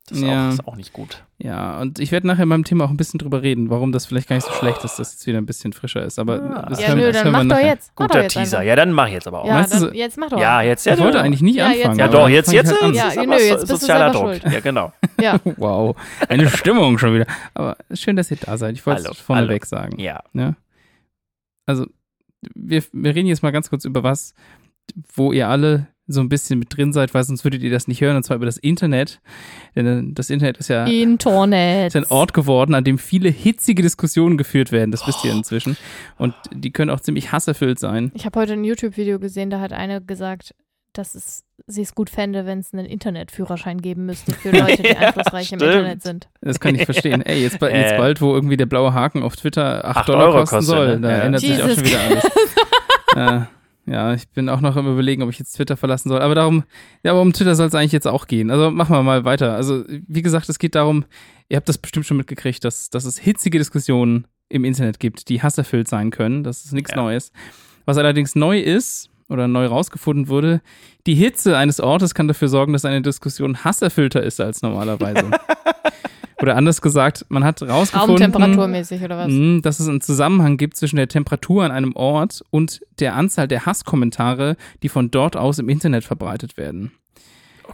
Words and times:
Das 0.08 0.18
ist, 0.18 0.24
Ja. 0.24 0.48
auch, 0.48 0.52
ist 0.52 0.68
auch 0.68 0.76
nicht 0.76 0.92
gut. 0.92 1.24
Ja, 1.38 1.80
und 1.80 1.98
ich 1.98 2.12
werde 2.12 2.28
nachher 2.28 2.46
beim 2.46 2.62
Thema 2.62 2.84
auch 2.84 2.90
ein 2.90 2.96
bisschen 2.96 3.18
drüber 3.18 3.42
reden, 3.42 3.70
warum 3.70 3.90
das 3.90 4.06
vielleicht 4.06 4.28
gar 4.28 4.36
nicht 4.36 4.46
so 4.46 4.52
schlecht 4.52 4.84
ist, 4.84 5.00
dass 5.00 5.14
es 5.16 5.26
wieder 5.26 5.38
ein 5.38 5.46
bisschen 5.46 5.72
frischer 5.72 6.04
ist. 6.04 6.20
Aber 6.20 6.40
Ah. 6.40 6.66
das 6.70 6.80
ja, 6.80 6.88
hören- 6.88 6.98
nö, 6.98 7.06
das 7.06 7.16
dann 7.16 7.24
hören 7.34 7.48
wir 7.48 7.54
mach 7.54 7.60
doch 7.60 7.66
jetzt. 7.66 7.90
Mach 7.98 8.06
doch 8.06 8.12
Guter 8.14 8.22
jetzt 8.22 8.32
Teaser. 8.34 8.58
einfach. 8.58 8.68
Ja, 8.68 8.76
dann 8.76 8.92
mach 8.92 9.06
ich 9.08 9.12
jetzt 9.14 9.26
aber 9.26 9.40
auch. 9.42 9.46
Ja, 9.48 9.54
Meinst 9.54 9.74
du 9.74 9.86
dann, 9.86 9.94
jetzt 9.94 10.16
mach 10.16 10.28
doch. 10.30 10.38
Ja, 10.38 10.62
jetzt. 10.62 10.86
Ja, 10.86 10.94
Ich 10.94 11.00
wollte 11.00 11.18
ja. 11.18 11.24
eigentlich 11.24 11.42
nicht 11.42 11.56
Ja, 11.56 11.68
jetzt 11.70 11.78
anfangen. 11.86 11.98
Ja, 11.98 12.08
doch, 12.08 12.28
jetzt, 12.28 12.48
ich 12.48 12.54
jetzt 12.54 12.70
halt 12.70 12.82
an. 12.82 12.94
Ja, 12.94 13.08
nö, 13.16 13.32
so- 13.38 13.44
jetzt 13.44 13.66
sozialer 13.66 14.10
Druck. 14.12 14.22
schuld. 14.22 14.44
Ja, 14.44 14.60
genau. 14.60 14.92
Ja. 15.20 15.40
Wow, 15.56 15.96
eine 16.28 16.48
Stimmung 16.50 16.98
schon 16.98 17.14
wieder. 17.14 17.26
Aber 17.54 17.76
schön, 17.92 18.14
dass 18.14 18.30
ihr 18.30 18.36
da 18.40 18.56
seid. 18.56 18.76
Ich 18.76 18.86
wollte 18.86 19.10
es 19.10 19.18
vorneweg 19.18 19.66
sagen. 19.66 19.98
Ja. 19.98 20.22
Ja. 20.34 20.54
Also, 21.66 21.86
wir, 22.54 22.84
wir 22.92 23.14
reden 23.14 23.26
jetzt 23.26 23.42
mal 23.42 23.50
ganz 23.50 23.70
kurz 23.70 23.84
über 23.84 24.04
was, 24.04 24.34
wo 25.14 25.32
ihr 25.32 25.48
alle 25.48 25.88
so 26.08 26.20
ein 26.20 26.28
bisschen 26.28 26.58
mit 26.58 26.76
drin 26.76 26.92
seid, 26.92 27.14
weil 27.14 27.24
sonst 27.24 27.42
würdet 27.44 27.62
ihr 27.62 27.70
das 27.70 27.88
nicht 27.88 28.00
hören, 28.00 28.16
und 28.16 28.22
zwar 28.22 28.36
über 28.36 28.46
das 28.46 28.58
Internet. 28.58 29.20
Denn 29.74 29.86
äh, 29.86 30.12
das 30.14 30.30
Internet 30.30 30.56
ist 30.58 30.68
ja 30.68 30.84
Internet. 30.86 31.88
ist 31.88 31.96
ein 31.96 32.06
Ort 32.10 32.32
geworden, 32.32 32.74
an 32.74 32.84
dem 32.84 32.98
viele 32.98 33.28
hitzige 33.28 33.82
Diskussionen 33.82 34.36
geführt 34.38 34.70
werden. 34.72 34.90
Das 34.92 35.06
wisst 35.06 35.24
ihr 35.24 35.32
inzwischen. 35.32 35.76
Und 36.16 36.34
die 36.52 36.70
können 36.70 36.90
auch 36.90 37.00
ziemlich 37.00 37.32
hasserfüllt 37.32 37.78
sein. 37.80 38.12
Ich 38.14 38.24
habe 38.24 38.38
heute 38.38 38.52
ein 38.52 38.62
YouTube-Video 38.64 39.18
gesehen, 39.18 39.50
da 39.50 39.60
hat 39.60 39.72
eine 39.72 40.00
gesagt, 40.00 40.54
dass 40.92 41.14
es, 41.14 41.44
sie 41.66 41.82
es 41.82 41.94
gut 41.94 42.08
fände, 42.08 42.46
wenn 42.46 42.60
es 42.60 42.72
einen 42.72 42.86
Internetführerschein 42.86 43.82
geben 43.82 44.06
müsste 44.06 44.32
für 44.32 44.50
Leute, 44.58 44.82
die 44.82 44.88
Ja, 44.90 44.98
einflussreich 45.08 45.52
im 45.52 45.58
stimmt. 45.58 45.74
Internet 45.74 46.02
sind. 46.02 46.28
Das 46.40 46.58
kann 46.60 46.74
ich 46.74 46.84
verstehen. 46.86 47.20
Ey, 47.20 47.42
jetzt, 47.42 47.58
ba- 47.58 47.68
jetzt 47.74 47.92
Äh. 47.92 47.98
bald, 47.98 48.20
wo 48.22 48.32
irgendwie 48.32 48.56
der 48.56 48.64
blaue 48.66 48.94
Haken 48.94 49.22
auf 49.22 49.36
Twitter 49.36 49.84
8, 49.84 49.96
Acht 49.96 50.08
Dollar 50.08 50.26
Euro 50.28 50.38
kosten 50.38 50.56
kostet, 50.56 50.74
soll, 50.74 50.86
ne? 50.98 51.00
da 51.00 51.10
Ja. 51.10 51.18
ändert 51.24 51.40
sich 51.42 51.62
auch 51.62 51.68
Jesus 51.68 51.74
schon 51.74 51.84
wieder 51.86 52.00
alles. 52.00 53.44
äh, 53.44 53.46
ja, 53.86 54.14
ich 54.14 54.28
bin 54.28 54.48
auch 54.48 54.60
noch 54.60 54.76
im 54.76 54.86
Überlegen, 54.86 55.22
ob 55.22 55.30
ich 55.30 55.38
jetzt 55.38 55.52
Twitter 55.52 55.76
verlassen 55.76 56.08
soll. 56.08 56.20
Aber 56.20 56.34
darum, 56.34 56.64
ja, 57.02 57.12
aber 57.12 57.22
um 57.22 57.32
Twitter 57.32 57.54
soll 57.54 57.68
es 57.68 57.74
eigentlich 57.74 57.92
jetzt 57.92 58.06
auch 58.06 58.26
gehen. 58.26 58.50
Also 58.50 58.70
machen 58.70 58.94
wir 58.94 59.02
mal 59.02 59.24
weiter. 59.24 59.54
Also, 59.54 59.84
wie 59.88 60.22
gesagt, 60.22 60.48
es 60.48 60.58
geht 60.58 60.74
darum, 60.74 61.04
ihr 61.48 61.56
habt 61.56 61.68
das 61.68 61.78
bestimmt 61.78 62.06
schon 62.06 62.16
mitgekriegt, 62.16 62.64
dass, 62.64 62.90
dass 62.90 63.04
es 63.04 63.18
hitzige 63.18 63.58
Diskussionen 63.58 64.26
im 64.48 64.64
Internet 64.64 65.00
gibt, 65.00 65.28
die 65.28 65.42
hasserfüllt 65.42 65.88
sein 65.88 66.10
können. 66.10 66.42
Das 66.44 66.64
ist 66.64 66.72
nichts 66.72 66.90
Ja. 66.92 66.96
Neues. 66.96 67.32
Was 67.84 67.98
allerdings 67.98 68.34
neu 68.34 68.58
ist 68.60 69.10
oder 69.28 69.46
neu 69.48 69.66
rausgefunden 69.66 70.28
wurde, 70.28 70.60
die 71.06 71.14
Hitze 71.14 71.56
eines 71.56 71.80
Ortes 71.80 72.14
kann 72.14 72.28
dafür 72.28 72.48
sorgen, 72.48 72.72
dass 72.72 72.84
eine 72.84 73.02
Diskussion 73.02 73.64
hasserfüllter 73.64 74.22
ist 74.22 74.40
als 74.40 74.62
normalerweise. 74.62 75.30
oder 76.40 76.56
anders 76.56 76.82
gesagt, 76.82 77.24
man 77.28 77.44
hat 77.44 77.62
rausgefunden, 77.62 78.10
Raumtemperaturmäßig 78.10 79.02
oder 79.02 79.18
was? 79.18 79.28
mh, 79.28 79.60
dass 79.62 79.80
es 79.80 79.88
einen 79.88 80.00
Zusammenhang 80.00 80.56
gibt 80.56 80.76
zwischen 80.76 80.96
der 80.96 81.08
Temperatur 81.08 81.64
an 81.64 81.70
einem 81.70 81.94
Ort 81.96 82.42
und 82.50 82.80
der 83.00 83.14
Anzahl 83.14 83.48
der 83.48 83.66
Hasskommentare, 83.66 84.56
die 84.82 84.88
von 84.88 85.10
dort 85.10 85.36
aus 85.36 85.58
im 85.58 85.68
Internet 85.68 86.04
verbreitet 86.04 86.56
werden. 86.56 86.92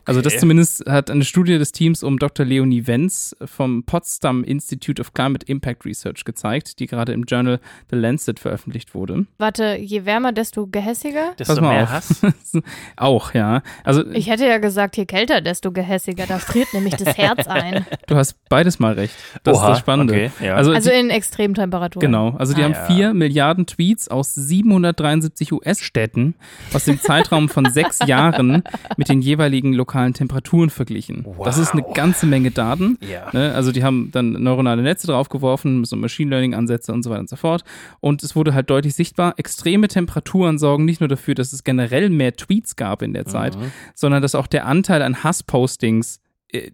Also 0.04 0.20
das 0.20 0.32
Okay. 0.32 0.40
zumindest 0.40 0.84
hat 0.88 1.10
eine 1.10 1.24
Studie 1.24 1.58
des 1.58 1.70
Teams 1.72 2.02
um 2.02 2.18
Dr. 2.18 2.44
Leonie 2.44 2.86
Wenz 2.86 3.36
vom 3.44 3.84
Potsdam 3.84 4.42
Institute 4.42 5.00
of 5.00 5.14
Climate 5.14 5.46
Impact 5.46 5.84
Research 5.84 6.24
gezeigt, 6.24 6.78
die 6.80 6.86
gerade 6.86 7.12
im 7.12 7.22
Journal 7.24 7.60
The 7.90 7.96
Lancet 7.96 8.40
veröffentlicht 8.40 8.94
wurde. 8.94 9.26
Warte, 9.38 9.76
je 9.80 10.04
wärmer, 10.04 10.32
desto 10.32 10.66
gehässiger? 10.66 11.34
Desto 11.38 11.54
Pass 11.54 11.60
mal 11.62 11.72
mehr 11.74 11.82
auf. 11.84 11.90
Hass. 11.90 12.22
Auch, 12.96 13.34
ja. 13.34 13.62
Also 13.84 14.04
Ich 14.10 14.28
hätte 14.28 14.46
ja 14.46 14.58
gesagt, 14.58 14.96
je 14.96 15.06
kälter, 15.06 15.40
desto 15.40 15.70
gehässiger. 15.72 16.26
Da 16.26 16.38
friert 16.38 16.72
nämlich 16.74 16.94
das 16.96 17.16
Herz 17.16 17.46
ein. 17.46 17.86
du 18.08 18.16
hast 18.16 18.36
beides 18.48 18.78
mal 18.80 18.94
recht. 18.94 19.14
Das 19.44 19.58
ist 19.58 19.62
das 19.64 19.78
Spannende. 19.78 20.14
Okay, 20.14 20.30
ja. 20.44 20.56
Also, 20.56 20.72
Also 20.72 20.90
die, 20.90 20.96
in 20.96 21.10
Extremtemperaturen. 21.10 22.00
genau, 22.06 22.30
also 22.38 22.54
die 22.54 22.62
Ah, 22.62 22.64
haben 22.64 22.72
ja. 22.72 22.86
vier 22.86 23.14
Milliarden 23.14 23.66
Tweets 23.66 24.08
aus 24.08 24.34
773 24.34 25.52
US-Städten 25.52 26.34
aus 26.72 26.84
dem 26.86 27.00
Zeitraum 27.00 27.48
von 27.48 27.70
sechs 27.70 27.98
Jahren 28.06 28.62
mit 28.96 29.08
den 29.08 29.20
jeweiligen 29.20 29.72
lokalen 29.82 30.14
Temperaturen 30.14 30.70
verglichen. 30.70 31.26
Das 31.44 31.58
ist 31.58 31.72
eine 31.72 31.82
Wow. 31.82 31.94
ganze 31.94 32.26
Menge 32.26 32.50
Daten. 32.50 32.98
ja. 33.00 33.28
Ne? 33.32 33.52
Also 33.54 33.72
die 33.72 33.82
haben 33.84 34.10
dann 34.12 34.32
neuronale 34.32 34.82
Netze 34.82 35.06
draufgeworfen, 35.06 35.84
so 35.84 35.96
Machine 35.96 36.30
Learning-Ansätze 36.30 36.92
und 36.92 37.02
so 37.02 37.10
weiter 37.10 37.20
und 37.20 37.28
so 37.28 37.36
fort. 37.36 37.64
Und 38.00 38.22
es 38.22 38.34
wurde 38.36 38.54
halt 38.54 38.70
deutlich 38.70 38.94
sichtbar, 38.94 39.34
extreme 39.36 39.88
Temperaturen 39.88 40.58
sorgen 40.58 40.84
nicht 40.84 41.00
nur 41.00 41.08
dafür, 41.08 41.34
dass 41.34 41.52
es 41.52 41.64
generell 41.64 42.08
mehr 42.10 42.34
Tweets 42.34 42.76
gab 42.76 43.02
in 43.02 43.12
der 43.12 43.26
Zeit, 43.26 43.56
Mhm. 43.56 43.72
sondern 43.94 44.22
dass 44.22 44.34
auch 44.34 44.46
der 44.46 44.66
Anteil 44.66 45.02
an 45.02 45.22
Hasspostings 45.24 46.20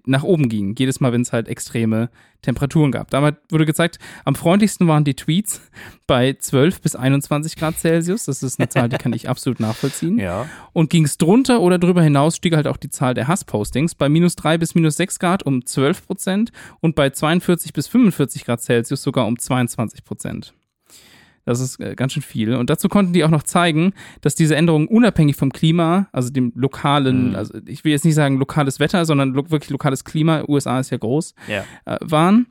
nach 0.06 0.22
oben 0.22 0.48
ging. 0.48 0.74
Jedes 0.76 1.00
Mal, 1.00 1.12
wenn 1.12 1.22
es 1.22 1.32
halt 1.32 1.48
extreme 1.48 2.10
Temperaturen 2.42 2.92
gab. 2.92 3.10
Damit 3.10 3.36
wurde 3.50 3.66
gezeigt, 3.66 3.98
am 4.24 4.34
freundlichsten 4.34 4.86
waren 4.86 5.04
die 5.04 5.14
Tweets 5.14 5.60
bei 6.06 6.34
12 6.34 6.80
bis 6.80 6.94
21 6.94 7.56
Grad 7.56 7.78
Celsius. 7.78 8.24
Das 8.24 8.42
ist 8.42 8.60
eine 8.60 8.68
Zahl, 8.68 8.88
die 8.88 8.96
kann 8.96 9.12
ich 9.12 9.28
absolut 9.28 9.60
nachvollziehen. 9.60 10.18
Ja. 10.18 10.48
Und 10.72 10.90
ging 10.90 11.04
es 11.04 11.18
drunter 11.18 11.60
oder 11.60 11.78
drüber 11.78 12.02
hinaus, 12.02 12.36
stieg 12.36 12.54
halt 12.54 12.66
auch 12.66 12.76
die 12.76 12.90
Zahl 12.90 13.14
der 13.14 13.28
Hasspostings 13.28 13.94
bei 13.94 14.08
minus 14.08 14.36
3 14.36 14.58
bis 14.58 14.74
minus 14.74 14.96
6 14.96 15.18
Grad 15.18 15.42
um 15.44 15.64
12 15.64 16.06
Prozent 16.06 16.52
und 16.80 16.94
bei 16.94 17.10
42 17.10 17.72
bis 17.72 17.88
45 17.88 18.44
Grad 18.44 18.62
Celsius 18.62 19.02
sogar 19.02 19.26
um 19.26 19.38
22 19.38 20.04
Prozent. 20.04 20.54
Das 21.48 21.60
ist 21.60 21.80
äh, 21.80 21.94
ganz 21.94 22.12
schön 22.12 22.22
viel. 22.22 22.54
Und 22.54 22.68
dazu 22.70 22.88
konnten 22.88 23.12
die 23.12 23.24
auch 23.24 23.30
noch 23.30 23.42
zeigen, 23.42 23.92
dass 24.20 24.34
diese 24.34 24.54
Änderungen 24.54 24.86
unabhängig 24.88 25.36
vom 25.36 25.50
Klima, 25.50 26.08
also 26.12 26.30
dem 26.30 26.52
lokalen, 26.54 27.30
Mhm. 27.30 27.36
also 27.36 27.54
ich 27.66 27.84
will 27.84 27.92
jetzt 27.92 28.04
nicht 28.04 28.14
sagen 28.14 28.38
lokales 28.38 28.80
Wetter, 28.80 29.04
sondern 29.06 29.32
lo 29.32 29.50
wirklich 29.50 29.70
lokales 29.70 30.04
Klima, 30.04 30.44
USA 30.46 30.78
ist 30.80 30.90
ja 30.90 30.98
groß, 30.98 31.34
Ja. 31.48 31.64
äh, 31.86 31.96
waren. 32.02 32.46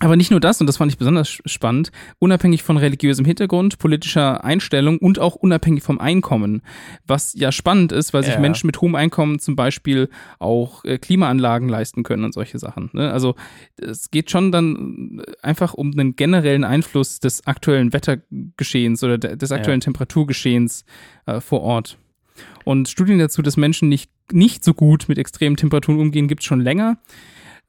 Aber 0.00 0.16
nicht 0.16 0.32
nur 0.32 0.40
das, 0.40 0.60
und 0.60 0.66
das 0.66 0.78
fand 0.78 0.90
ich 0.90 0.98
besonders 0.98 1.28
spannend, 1.46 1.92
unabhängig 2.18 2.64
von 2.64 2.76
religiösem 2.76 3.24
Hintergrund, 3.24 3.78
politischer 3.78 4.42
Einstellung 4.44 4.98
und 4.98 5.20
auch 5.20 5.36
unabhängig 5.36 5.84
vom 5.84 6.00
Einkommen. 6.00 6.62
Was 7.06 7.32
ja 7.34 7.52
spannend 7.52 7.92
ist, 7.92 8.12
weil 8.12 8.24
sich 8.24 8.34
Ja. 8.34 8.40
Menschen 8.40 8.66
mit 8.66 8.80
hohem 8.80 8.96
Einkommen 8.96 9.38
zum 9.38 9.54
Beispiel 9.54 10.08
auch 10.40 10.84
äh, 10.84 10.98
Klimaanlagen 10.98 11.68
leisten 11.68 12.02
können 12.02 12.24
und 12.24 12.34
solche 12.34 12.58
Sachen. 12.58 12.90
Ne? 12.92 13.12
Also 13.12 13.36
es 13.76 14.10
geht 14.10 14.32
schon 14.32 14.50
dann 14.50 15.22
äh, 15.26 15.32
einfach 15.46 15.74
um 15.74 15.92
einen 15.92 16.16
generellen 16.16 16.64
Einfluss 16.64 17.20
des 17.20 17.46
aktuellen 17.46 17.92
Wettergeschehens 17.92 19.04
oder 19.04 19.16
de- 19.16 19.36
des 19.36 19.50
Ja. 19.50 19.56
aktuellen 19.56 19.80
Temperaturgeschehens 19.80 20.84
äh, 21.26 21.40
vor 21.40 21.60
Ort. 21.62 21.98
Und 22.64 22.88
Studien 22.88 23.20
dazu, 23.20 23.42
dass 23.42 23.56
Menschen 23.56 23.88
nicht, 23.88 24.10
nicht 24.32 24.64
so 24.64 24.74
gut 24.74 25.04
mit 25.08 25.18
extremen 25.18 25.56
Temperaturen 25.56 26.00
umgehen, 26.00 26.26
gibt 26.26 26.40
es 26.42 26.46
schon 26.46 26.60
länger. 26.60 26.98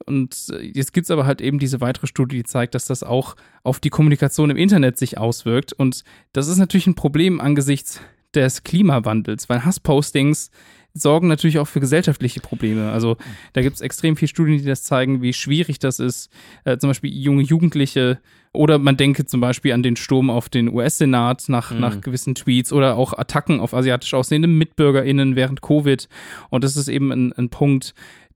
Und 0.06 0.48
äh, 0.52 0.60
jetzt 0.62 0.94
gibt 0.94 1.06
es 1.06 1.12
aber 1.12 1.26
halt 1.26 1.42
eben 1.42 1.60
diese 1.60 1.82
weitere 1.82 2.08
Studie, 2.08 2.38
die 2.38 2.44
zeigt, 2.44 2.76
dass 2.76 2.86
das 2.86 3.04
auch 3.04 3.36
auf 3.64 3.80
die 3.80 3.90
Kommunikation 3.90 4.50
im 4.50 4.58
Internet 4.58 4.98
sich 4.98 5.18
auswirkt. 5.18 5.74
Und 5.74 6.04
das 6.34 6.48
ist 6.48 6.58
natürlich 6.58 6.88
ein 6.88 6.96
Problem 6.96 7.40
angesichts 7.40 8.02
des 8.34 8.64
Klimawandels, 8.64 9.48
weil 9.50 9.64
Hasspostings 9.64 10.52
sorgen 10.94 11.28
natürlich 11.28 11.60
auch 11.60 11.68
für 11.68 11.80
gesellschaftliche 11.82 12.40
Probleme. 12.40 12.92
Also 12.92 13.18
da 13.54 13.62
gibt 13.62 13.76
es 13.76 13.82
extrem 13.82 14.16
viele 14.16 14.30
Studien, 14.30 14.60
die 14.60 14.66
das 14.66 14.84
zeigen, 14.84 15.22
wie 15.22 15.34
schwierig 15.34 15.80
das 15.80 16.00
ist, 16.00 16.30
äh, 16.64 16.78
zum 16.78 16.90
Beispiel 16.90 17.14
junge 17.14 17.44
Jugendliche 17.44 18.20
oder 18.54 18.80
man 18.80 18.96
denke 18.96 19.26
zum 19.26 19.42
Beispiel 19.42 19.74
an 19.74 19.84
den 19.84 19.98
Sturm 19.98 20.30
auf 20.30 20.48
den 20.48 20.74
US-Senat 20.74 21.50
nach, 21.50 21.72
Mhm. 21.72 21.80
nach 21.82 22.00
gewissen 22.00 22.36
Tweets 22.36 22.72
oder 22.72 22.96
auch 22.96 23.12
Attacken 23.12 23.60
auf 23.60 23.74
asiatisch 23.74 24.14
aussehende 24.14 24.48
MitbürgerInnen 24.48 25.36
während 25.36 25.62
Covid. 25.62 26.08
Und 26.50 26.64
das 26.64 26.78
ist 26.78 26.88
eben 26.88 27.12
ein, 27.12 27.34
ein 27.34 27.50
Punkt, 27.50 27.94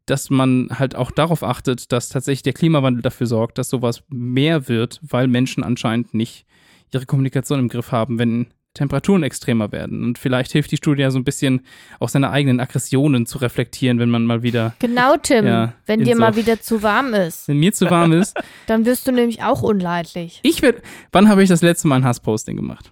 dass 0.10 0.30
man 0.30 0.70
halt 0.72 0.96
auch 0.96 1.12
darauf 1.12 1.44
achtet, 1.44 1.92
dass 1.92 2.10
tatsächlich 2.10 2.44
der 2.44 2.54
Klimawandel 2.54 3.02
dafür 3.02 3.28
sorgt, 3.28 3.58
dass 3.58 3.70
sowas 3.70 4.04
mehr 4.10 4.68
wird, 4.68 5.00
weil 5.04 5.28
Menschen 5.28 5.64
anscheinend 5.64 6.14
nicht 6.14 6.46
ihre 6.92 7.06
Kommunikation 7.06 7.60
im 7.60 7.70
Griff 7.70 7.92
haben, 7.92 8.18
wenn 8.18 8.48
Temperaturen 8.76 9.24
extremer 9.24 9.72
werden. 9.72 10.04
Und 10.04 10.18
vielleicht 10.20 10.52
hilft 10.52 10.72
die 10.72 10.78
Studie 10.78 11.02
ja 11.02 11.12
so 11.12 11.18
ein 11.18 11.24
bisschen, 11.24 11.62
auch 12.00 12.10
seine 12.10 12.30
eigenen 12.30 12.60
Aggressionen 12.60 13.26
zu 13.26 13.40
reflektieren, 13.40 14.00
wenn 14.00 14.10
man 14.10 14.26
mal 14.26 14.44
wieder, 14.44 14.74
Genau, 14.80 15.18
Tim. 15.18 15.46
Ja, 15.48 15.74
wenn 15.88 16.04
dir 16.04 16.16
so- 16.16 16.22
mal 16.22 16.36
wieder 16.36 16.62
zu 16.62 16.84
warm 16.84 17.14
ist, 17.14 17.48
wenn 17.48 17.58
mir 17.58 17.74
zu 17.74 17.90
warm 17.90 18.14
ist. 18.14 18.38
dann 18.68 18.86
wirst 18.86 19.08
du 19.08 19.12
nämlich 19.12 19.42
auch 19.44 19.64
unleidlich. 19.64 20.40
Ich 20.44 20.62
werde, 20.62 20.82
wann 21.12 21.28
habe 21.30 21.42
ich 21.44 21.50
das 21.50 21.62
letzte 21.62 21.88
Mal 21.88 21.98
ein 21.98 22.06
Hassposting 22.06 22.56
gemacht? 22.56 22.92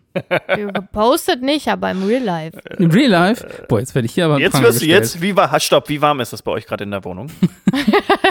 Gepostet 0.74 1.44
nicht, 1.44 1.68
aber 1.68 1.92
im 1.92 2.04
Real 2.04 2.24
Life. 2.24 2.60
Im 2.80 2.90
Real 2.90 3.12
Life? 3.12 3.48
Boah, 3.70 3.80
jetzt 3.80 3.94
werde 3.94 4.08
ich 4.08 4.14
hier 4.14 4.26
aber 4.26 4.40
Jetzt 4.40 4.60
wirst 4.62 4.82
du 4.82 4.86
jetzt, 4.86 5.22
wie 5.22 5.36
war, 5.36 5.60
stopp, 5.60 5.90
wie 5.90 6.02
warm 6.02 6.20
ist 6.22 6.34
das 6.34 6.42
bei 6.42 6.52
euch 6.52 6.66
gerade 6.66 6.84
in 6.86 6.92
der 6.92 7.04
Wohnung? 7.06 7.30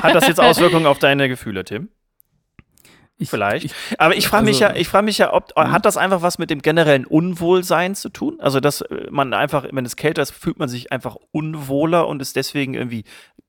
Hat 0.02 0.14
das 0.14 0.26
jetzt 0.26 0.40
Auswirkungen 0.40 0.86
auf 0.86 0.98
deine 0.98 1.28
Gefühle, 1.28 1.64
Tim? 1.64 1.90
Ich, 3.18 3.30
Vielleicht. 3.30 3.64
Ich, 3.64 3.72
Aber 3.98 4.14
ich 4.14 4.28
frage 4.28 4.44
mich 4.44 4.62
also- 4.62 4.74
ja, 4.74 4.80
ich 4.80 4.88
frage 4.88 5.04
mich 5.06 5.16
ja, 5.18 5.32
ob 5.32 5.48
Mhm. 5.56 5.72
hat 5.72 5.86
das 5.86 5.96
einfach 5.96 6.20
was 6.20 6.38
mit 6.38 6.50
dem 6.50 6.60
generellen 6.60 7.06
Unwohlsein 7.06 7.94
zu 7.94 8.10
tun? 8.10 8.38
Also 8.40 8.60
dass 8.60 8.82
äh, 8.82 9.06
man 9.10 9.32
einfach, 9.32 9.66
wenn 9.72 9.86
es 9.86 9.96
kälter 9.96 10.20
ist, 10.22 10.32
fühlt 10.32 10.58
man 10.58 10.68
sich 10.68 10.92
einfach 10.92 11.16
unwohler 11.32 12.08
und 12.08 12.20
ist 12.20 12.36
deswegen 12.36 12.74
irgendwie 12.74 13.04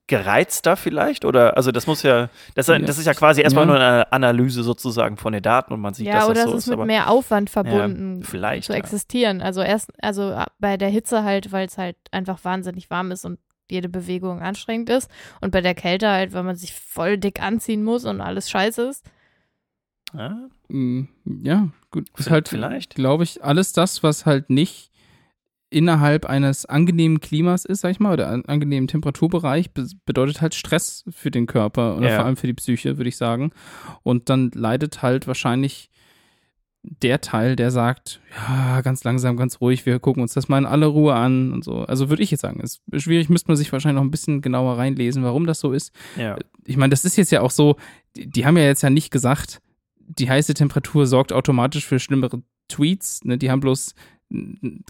gereizter 0.08 0.78
vielleicht? 0.78 1.26
Oder 1.26 1.58
also 1.58 1.72
das 1.72 1.86
muss 1.86 2.04
ja, 2.04 2.30
das, 2.56 2.68
Ja. 2.68 2.80
das 2.80 2.98
ist 2.98 3.06
ja 3.06 3.14
quasi 3.14 3.42
erstmal 3.42 3.66
Ja. 3.66 3.72
nur 3.74 3.76
eine 3.80 4.12
Analyse 4.14 4.64
sozusagen 4.64 5.18
von 5.18 5.34
den 5.34 5.42
Daten 5.42 5.74
und 5.74 5.82
man 5.82 5.94
sieht, 5.94 6.08
ja, 6.08 6.20
dass 6.20 6.26
oder 6.30 6.34
das 6.36 6.44
so 6.46 6.50
es 6.52 6.58
ist. 6.60 6.64
ist 6.64 6.68
mit 6.70 6.74
aber 6.76 6.86
mehr 6.86 7.10
Aufwand 7.10 7.50
verbunden, 7.50 8.24
vielleicht. 8.24 8.66
zu 8.68 8.72
Ja. 8.72 8.78
existieren. 8.80 9.42
Also 9.42 9.62
erst, 9.62 9.92
also 10.02 10.32
äh, 10.32 10.46
bei 10.60 10.78
der 10.78 10.90
Hitze 10.90 11.24
halt, 11.24 11.52
weil 11.52 11.68
es 11.68 11.78
halt 11.78 11.98
einfach 12.12 12.40
wahnsinnig 12.44 12.90
warm 12.90 13.12
ist 13.12 13.26
und 13.26 13.40
jede 13.70 13.90
Bewegung 13.90 14.42
anstrengend 14.42 14.90
ist. 14.90 15.12
Und 15.42 15.52
bei 15.52 15.60
der 15.60 15.76
Kälte 15.76 16.10
halt, 16.10 16.32
weil 16.32 16.44
man 16.44 16.56
sich 16.56 16.74
voll 16.74 17.18
dick 17.18 17.42
anziehen 17.42 17.84
muss 17.84 18.06
und 18.06 18.22
alles 18.22 18.50
scheiße 18.50 18.84
ist. 18.84 19.04
Ja, 20.14 20.48
Mm, 20.70 21.04
Ja, 21.44 21.70
gut. 21.92 22.08
Ist 22.18 22.26
V- 22.26 22.32
halt, 22.32 22.50
vielleicht. 22.50 22.96
glaube 22.96 23.24
ich, 23.24 23.42
alles 23.44 23.72
das, 23.74 24.04
was 24.04 24.26
halt 24.26 24.50
nicht 24.50 24.92
innerhalb 25.70 26.26
eines 26.26 26.66
angenehmen 26.66 27.20
Klimas 27.22 27.64
ist, 27.66 27.82
sag 27.82 27.92
ich 27.92 28.00
mal, 28.00 28.14
oder 28.14 28.28
angenehmen 28.48 28.88
Temperaturbereich, 28.88 29.72
be 29.72 29.88
bedeutet 30.06 30.42
halt 30.42 30.56
Stress 30.56 31.04
für 31.10 31.32
den 31.32 31.46
Körper 31.46 31.98
oder 31.98 32.10
Ja. 32.10 32.16
vor 32.18 32.26
allem 32.26 32.38
für 32.38 32.48
die 32.48 32.54
Psyche, 32.54 32.98
würde 32.98 33.10
ich 33.10 33.18
sagen. 33.18 33.52
Und 34.04 34.30
dann 34.30 34.52
leidet 34.54 35.02
halt 35.02 35.28
wahrscheinlich 35.28 35.90
der 36.84 37.20
Teil, 37.20 37.56
der 37.58 37.70
sagt, 37.72 38.22
ja, 38.48 38.80
ganz 38.82 39.04
langsam, 39.04 39.36
ganz 39.36 39.60
ruhig, 39.60 39.86
wir 39.86 40.00
gucken 40.00 40.22
uns 40.22 40.34
das 40.34 40.48
mal 40.48 40.58
in 40.58 40.66
aller 40.66 40.88
Ruhe 40.88 41.16
an 41.16 41.52
und 41.52 41.64
so. 41.66 41.80
Also 41.82 42.10
würde 42.10 42.24
ich 42.24 42.32
jetzt 42.32 42.42
sagen, 42.42 42.62
ist 42.62 42.82
schwierig, 42.96 43.28
müsste 43.30 43.50
man 43.50 43.58
sich 43.58 43.72
wahrscheinlich 43.74 43.98
noch 44.00 44.06
ein 44.08 44.12
bisschen 44.12 44.42
genauer 44.42 44.78
reinlesen, 44.78 45.24
warum 45.24 45.46
das 45.46 45.60
so 45.60 45.74
ist 45.74 45.94
ja. 46.18 46.38
ich 46.66 46.78
meine, 46.78 46.92
das 46.92 47.04
ist 47.04 47.18
jetzt 47.18 47.32
ja 47.32 47.42
auch 47.42 47.52
so, 47.52 47.76
die, 48.16 48.30
die 48.30 48.46
haben 48.46 48.56
ja 48.58 48.64
jetzt 48.64 48.84
ja 48.84 48.90
nicht 48.90 49.12
gesagt, 49.12 49.60
die 50.08 50.30
heiße 50.30 50.54
Temperatur 50.54 51.06
sorgt 51.06 51.34
automatisch 51.34 51.86
für 51.86 52.00
schlimmere 52.00 52.42
Tweets. 52.70 53.24
Ne? 53.24 53.38
Die 53.38 53.52
haben 53.52 53.60
bloß 53.60 53.94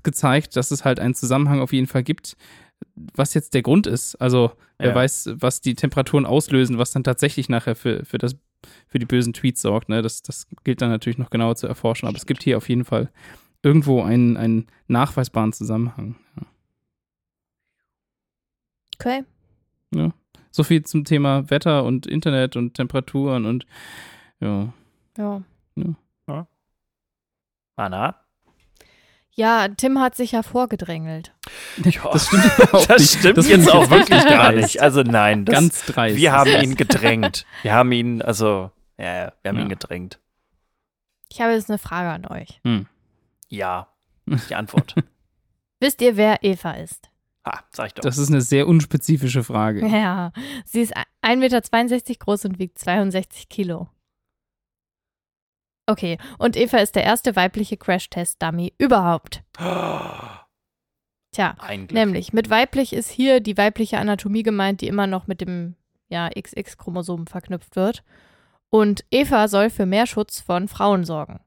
gezeigt, 0.04 0.56
dass 0.56 0.72
es 0.72 0.84
halt 0.86 1.00
einen 1.00 1.14
Zusammenhang 1.14 1.60
auf 1.60 1.74
jeden 1.74 1.88
Fall 1.88 2.04
gibt, 2.04 2.36
was 3.16 3.34
jetzt 3.34 3.54
der 3.54 3.62
Grund 3.62 3.86
ist. 3.88 4.16
Also 4.16 4.52
wer 4.80 4.90
Ja. 4.90 4.96
weiß, 4.96 5.30
was 5.36 5.62
die 5.62 5.76
Temperaturen 5.76 6.26
auslösen, 6.26 6.78
was 6.78 6.92
dann 6.92 7.04
tatsächlich 7.04 7.50
nachher 7.50 7.76
für, 7.76 8.04
für, 8.06 8.18
das, 8.18 8.36
für 8.88 9.00
die 9.00 9.06
bösen 9.06 9.34
Tweets 9.34 9.62
sorgt. 9.62 9.90
Ne? 9.90 10.02
Das, 10.02 10.22
das 10.24 10.48
gilt 10.64 10.82
dann 10.82 10.90
natürlich 10.90 11.18
noch 11.20 11.30
genauer 11.30 11.56
zu 11.56 11.68
erforschen. 11.68 12.08
Aber 12.08 12.18
es 12.18 12.26
gibt 12.26 12.44
hier 12.44 12.58
auf 12.58 12.68
jeden 12.70 12.86
Fall 12.86 13.12
irgendwo 13.64 14.02
einen, 14.02 14.38
einen 14.38 14.68
nachweisbaren 14.88 15.54
Zusammenhang. 15.54 16.16
Ja. 16.40 16.48
Okay. 19.00 19.24
So 20.52 20.64
viel 20.64 20.84
zum 20.84 21.06
Thema 21.06 21.50
Wetter 21.52 21.84
und 21.84 22.08
Internet 22.08 22.56
und 22.56 22.74
Temperaturen 22.74 23.46
und 23.46 23.66
ja. 24.40 24.74
Ja. 25.18 25.42
Anna? 27.76 28.16
Ja, 29.34 29.68
Tim 29.68 30.00
hat 30.00 30.16
sich 30.16 30.32
ja 30.32 30.42
vorgedrängelt. 30.42 31.32
Ja. 31.84 32.10
Das 32.12 32.26
stimmt 32.28 32.46
überhaupt 32.58 32.90
Das 32.90 33.00
nicht. 33.02 33.20
stimmt 33.20 33.38
Das 33.38 33.46
finde 33.46 33.62
jetzt 33.66 33.68
ich 33.70 33.74
auch 33.76 33.90
wirklich 33.92 34.20
dreist. 34.24 34.28
gar 34.30 34.52
nicht. 34.52 34.82
Also 34.82 35.04
nein, 35.04 35.46
das, 35.46 35.54
Ganz 35.54 35.86
dreist. 35.86 36.18
wir 36.18 36.32
haben 36.32 36.50
ihn 36.64 36.76
gedrängt. 36.76 37.46
Wir 37.62 37.74
haben 37.74 37.92
ihn, 37.92 38.22
also, 38.24 38.72
ja, 38.98 39.06
ja, 39.26 39.34
wir 39.44 39.50
haben 39.50 39.58
Ja. 39.58 39.64
ihn 39.64 39.70
gedrängt. 39.70 40.20
Ich 41.32 41.40
habe 41.42 41.52
jetzt 41.54 41.70
eine 41.70 41.78
Frage 41.78 42.10
an 42.10 42.26
euch. 42.26 42.60
Hm. 42.64 42.88
Ja, 43.50 43.90
die 44.50 44.56
Antwort. 44.56 44.96
Wisst 45.80 46.02
ihr, 46.02 46.18
wer 46.18 46.44
Eva 46.44 46.72
ist? 46.72 47.12
Ha, 47.46 47.64
sag 47.70 47.88
ich 47.88 47.94
doch. 47.94 48.02
Das 48.02 48.18
ist 48.18 48.30
eine 48.30 48.42
sehr 48.42 48.68
unspezifische 48.68 49.44
Frage. 49.44 49.86
Ja, 49.88 50.32
sie 50.66 50.82
ist 50.82 50.96
1,62 51.22 51.36
Meter 51.38 51.62
groß 52.20 52.46
und 52.46 52.58
wiegt 52.60 52.80
62 52.80 53.50
Kilo. 53.50 53.88
Okay, 55.90 56.18
und 56.38 56.58
Eva 56.58 56.80
ist 56.80 56.96
der 56.96 57.06
erste 57.06 57.38
weibliche 57.38 57.78
Crash-Test-Dummy 57.78 58.74
überhaupt. 58.78 59.42
Tja, 61.32 61.56
nämlich 61.92 62.34
mit 62.34 62.50
weiblich 62.50 62.92
ist 62.92 63.10
hier 63.10 63.40
die 63.40 63.58
weibliche 63.58 63.98
Anatomie 63.98 64.44
gemeint, 64.44 64.82
die 64.82 64.88
immer 64.88 65.08
noch 65.08 65.28
mit 65.28 65.40
dem 65.40 65.76
ja, 66.10 66.30
XX-Chromosom 66.30 67.26
verknüpft 67.26 67.78
wird. 67.78 68.04
Und 68.70 69.06
Eva 69.12 69.48
soll 69.48 69.70
für 69.70 69.86
mehr 69.86 70.08
Schutz 70.08 70.42
von 70.42 70.68
Frauen 70.68 71.06
sorgen. 71.06 71.40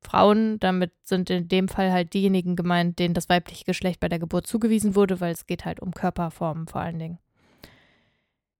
Frauen, 0.00 0.58
damit 0.60 0.92
sind 1.02 1.28
in 1.28 1.48
dem 1.48 1.68
Fall 1.68 1.92
halt 1.92 2.14
diejenigen 2.14 2.56
gemeint, 2.56 2.98
denen 2.98 3.14
das 3.14 3.28
weibliche 3.28 3.64
Geschlecht 3.64 4.00
bei 4.00 4.08
der 4.08 4.18
Geburt 4.18 4.46
zugewiesen 4.46 4.94
wurde, 4.94 5.20
weil 5.20 5.32
es 5.32 5.46
geht 5.46 5.66
halt 5.66 5.80
um 5.80 5.92
Körperformen 5.92 6.68
vor 6.68 6.80
allen 6.80 6.98
Dingen. 6.98 7.18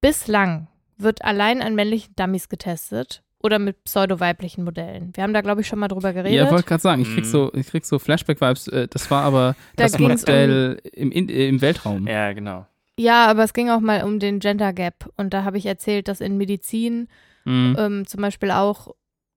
Bislang 0.03 0.69
wird 0.99 1.25
allein 1.25 1.63
an 1.63 1.75
männlichen 1.75 2.15
Dummies 2.15 2.51
getestet 2.51 3.24
oder 3.45 3.59
mit 3.59 3.85
pseudo-weiblichen 3.85 4.65
Modellen. 4.65 5.11
Wir 5.15 5.23
haben 5.23 5.35
da, 5.35 5.43
glaube 5.43 5.61
ich, 5.61 5.67
schon 5.69 5.79
mal 5.79 5.89
drüber 5.89 6.13
geredet. 6.15 6.33
Ja, 6.47 6.51
wollte 6.51 6.67
gerade 6.67 6.81
sagen, 6.83 7.03
ich 7.03 7.09
krieg 7.15 7.25
Mhm. 7.25 7.29
so, 7.29 7.53
ich 7.55 7.67
krieg 7.69 7.85
so 7.85 7.99
Flashback-Vibes. 7.99 8.69
Äh, 8.69 8.89
Das 8.89 9.11
war 9.11 9.23
aber 9.23 9.55
Da 9.77 9.85
das 9.85 9.99
Modell 9.99 10.81
im, 10.95 11.13
in, 11.13 11.29
äh, 11.29 11.47
im 11.49 11.61
Weltraum. 11.61 12.07
Ja, 12.09 12.33
genau. 12.33 12.67
Ja, 12.99 13.27
aber 13.27 13.45
es 13.45 13.53
ging 13.53 13.69
auch 13.71 13.81
mal 13.81 14.03
um 14.05 14.19
den 14.19 14.39
Gender 14.41 14.73
Gap. 14.73 15.11
Und 15.17 15.35
da 15.35 15.45
habe 15.45 15.59
ich 15.59 15.67
erzählt, 15.67 16.09
dass 16.09 16.21
in 16.21 16.39
Medizin 16.39 17.09
Mhm. 17.45 17.77
ähm, 17.79 18.07
zum 18.07 18.23
Beispiel 18.23 18.51
auch 18.51 18.89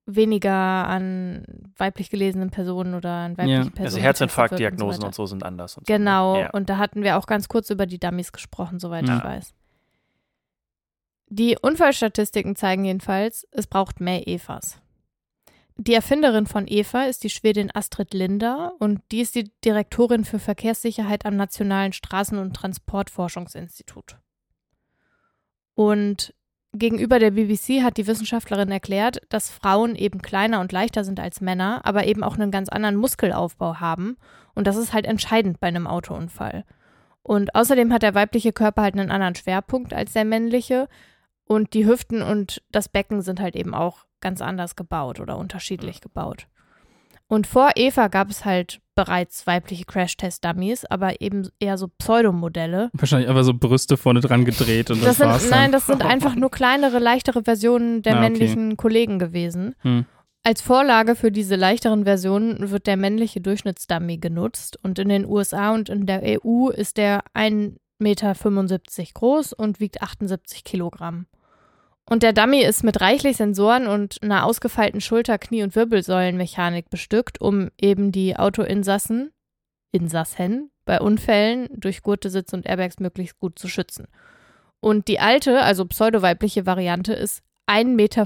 weniger 0.05 0.53
an 0.53 1.43
weiblich 1.75 2.09
gelesenen 2.09 2.49
Personen 2.49 2.93
oder 2.93 3.09
an 3.09 3.31
weiblichen 3.37 3.49
Ja. 3.51 3.69
Personen. 3.69 3.85
Also 3.85 3.97
Herzinfarktdiagnosen 3.99 5.03
und 5.03 5.13
so. 5.13 5.23
so 5.23 5.27
sind 5.27 5.43
anders. 5.43 5.75
Und 5.77 5.89
weiter. 5.89 5.97
Genau, 5.97 6.31
So. 6.33 6.37
ne? 6.37 6.43
Ja. 6.45 6.49
und 6.51 6.69
da 6.69 6.77
hatten 6.77 7.03
wir 7.03 7.17
auch 7.17 7.25
ganz 7.25 7.49
kurz 7.49 7.69
über 7.69 7.85
die 7.85 7.99
Dummies 7.99 8.31
gesprochen, 8.31 8.79
soweit 8.79 9.05
Ja. 9.07 9.17
ich 9.17 9.23
weiß. 9.25 9.53
Die 11.29 11.57
Unfallstatistiken 11.61 12.55
zeigen 12.55 12.85
jedenfalls, 12.85 13.45
es 13.51 13.67
braucht 13.67 13.99
mehr 13.99 14.27
Evas. 14.27 14.79
Die 15.79 15.93
Erfinderin 15.93 16.47
von 16.47 16.65
Eva 16.67 17.03
ist 17.03 17.23
die 17.23 17.29
Schwedin 17.29 17.69
Astrid 17.71 18.13
Linder 18.13 18.73
und 18.79 18.99
die 19.11 19.21
ist 19.21 19.35
die 19.35 19.51
Direktorin 19.63 20.25
für 20.25 20.39
Verkehrssicherheit 20.39 21.25
am 21.25 21.35
Nationalen 21.35 21.91
Straßen- 21.91 22.39
und 22.39 22.55
Transportforschungsinstitut. 22.55 24.17
Und 25.75 26.33
gegenüber 26.73 27.19
der 27.19 27.31
BBC 27.31 27.83
hat 27.83 27.97
die 27.97 28.07
Wissenschaftlerin 28.07 28.71
erklärt, 28.71 29.21
dass 29.29 29.51
Frauen 29.51 29.95
eben 29.95 30.23
kleiner 30.23 30.61
und 30.61 30.71
leichter 30.71 31.03
sind 31.03 31.19
als 31.19 31.41
Männer, 31.41 31.81
aber 31.83 32.07
eben 32.07 32.23
auch 32.23 32.35
einen 32.35 32.49
ganz 32.49 32.69
anderen 32.69 32.95
Muskelaufbau 32.95 33.75
haben. 33.75 34.17
Und 34.55 34.65
das 34.65 34.77
ist 34.77 34.93
halt 34.93 35.05
entscheidend 35.05 35.59
bei 35.59 35.67
einem 35.67 35.85
Autounfall. 35.85 36.65
Und 37.21 37.53
außerdem 37.53 37.93
hat 37.93 38.01
der 38.01 38.15
weibliche 38.15 38.53
Körper 38.53 38.81
halt 38.81 38.95
einen 38.95 39.11
anderen 39.11 39.35
Schwerpunkt 39.35 39.93
als 39.93 40.13
der 40.13 40.25
männliche. 40.25 40.87
Und 41.47 41.73
die 41.73 41.85
Hüften 41.85 42.21
und 42.21 42.61
das 42.71 42.89
Becken 42.89 43.21
sind 43.21 43.39
halt 43.39 43.55
eben 43.55 43.73
auch 43.73 44.05
ganz 44.19 44.41
anders 44.41 44.75
gebaut 44.75 45.19
oder 45.19 45.37
unterschiedlich 45.37 46.01
gebaut. 46.01 46.47
Und 47.29 47.45
vor 47.47 47.71
Eva 47.75 48.07
gab 48.07 48.29
es 48.29 48.45
halt 48.45 48.79
bereits 48.95 49.45
weibliche 49.45 49.83
Crash-Test-Dummies, 49.85 50.85
aber 50.85 51.21
eben 51.21 51.47
eher 51.59 51.77
so 51.77 51.87
Pseudomodelle. 51.89 52.89
Wahrscheinlich 52.93 53.29
einfach 53.29 53.43
so 53.43 53.53
Brüste 53.53 53.97
vorne 53.97 54.21
dran 54.21 54.43
gedreht 54.45 54.89
und 54.91 55.03
Das 55.03 55.17
das, 55.17 55.27
war's 55.27 55.41
sind, 55.43 55.51
dann. 55.51 55.59
nein, 55.61 55.71
das 55.71 55.85
sind 55.87 56.03
einfach 56.03 56.35
nur 56.35 56.49
kleinere, 56.49 56.99
leichtere 56.99 57.43
Versionen 57.43 58.01
der 58.01 58.13
Ah, 58.15 58.19
okay. 58.19 58.29
männlichen 58.29 58.77
Kollegen 58.77 59.19
gewesen. 59.19 59.75
Hm. 59.79 60.05
Als 60.43 60.61
Vorlage 60.61 61.15
für 61.15 61.31
diese 61.31 61.55
leichteren 61.57 62.05
Versionen 62.05 62.71
wird 62.71 62.87
der 62.87 62.95
männliche 62.95 63.41
Durchschnittsdummy 63.41 64.17
genutzt 64.17 64.79
und 64.81 64.97
in 64.97 65.09
den 65.09 65.25
USA 65.25 65.73
und 65.73 65.89
in 65.89 66.05
der 66.05 66.21
EU 66.23 66.69
ist 66.69 66.95
der 66.97 67.23
1,75 67.35 67.73
Meter 67.99 68.33
groß 69.13 69.51
und 69.53 69.79
wiegt 69.81 70.01
78 70.01 70.63
Kilogramm. 70.63 71.25
Und 72.09 72.23
der 72.23 72.31
Dummy 72.31 72.63
ist 72.63 72.83
mit 72.83 73.01
reichlich 73.01 73.35
Sensoren 73.35 73.85
und 73.85 74.23
einer 74.23 74.45
ausgefeilten 74.45 75.01
Schulter-, 75.01 75.37
Knie- 75.37 75.63
und 75.63 75.75
Wirbelsäulenmechanik 75.75 76.89
bestückt, 76.89 77.41
um 77.41 77.69
eben 77.77 78.13
die 78.13 78.37
Autoinsassen, 78.37 79.31
Insassen, 79.91 80.71
bei 80.85 81.01
Unfällen 81.01 81.67
durch 81.75 82.03
Gurtesitz 82.03 82.53
und 82.53 82.65
Airbags 82.65 82.99
möglichst 82.99 83.39
gut 83.39 83.59
zu 83.59 83.67
schützen. 83.67 84.07
Und 84.79 85.09
die 85.09 85.19
alte, 85.19 85.61
also 85.61 85.85
pseudoweibliche 85.85 86.65
Variante 86.65 87.11
ist 87.11 87.43
1,50 87.67 87.85
Meter 87.95 88.25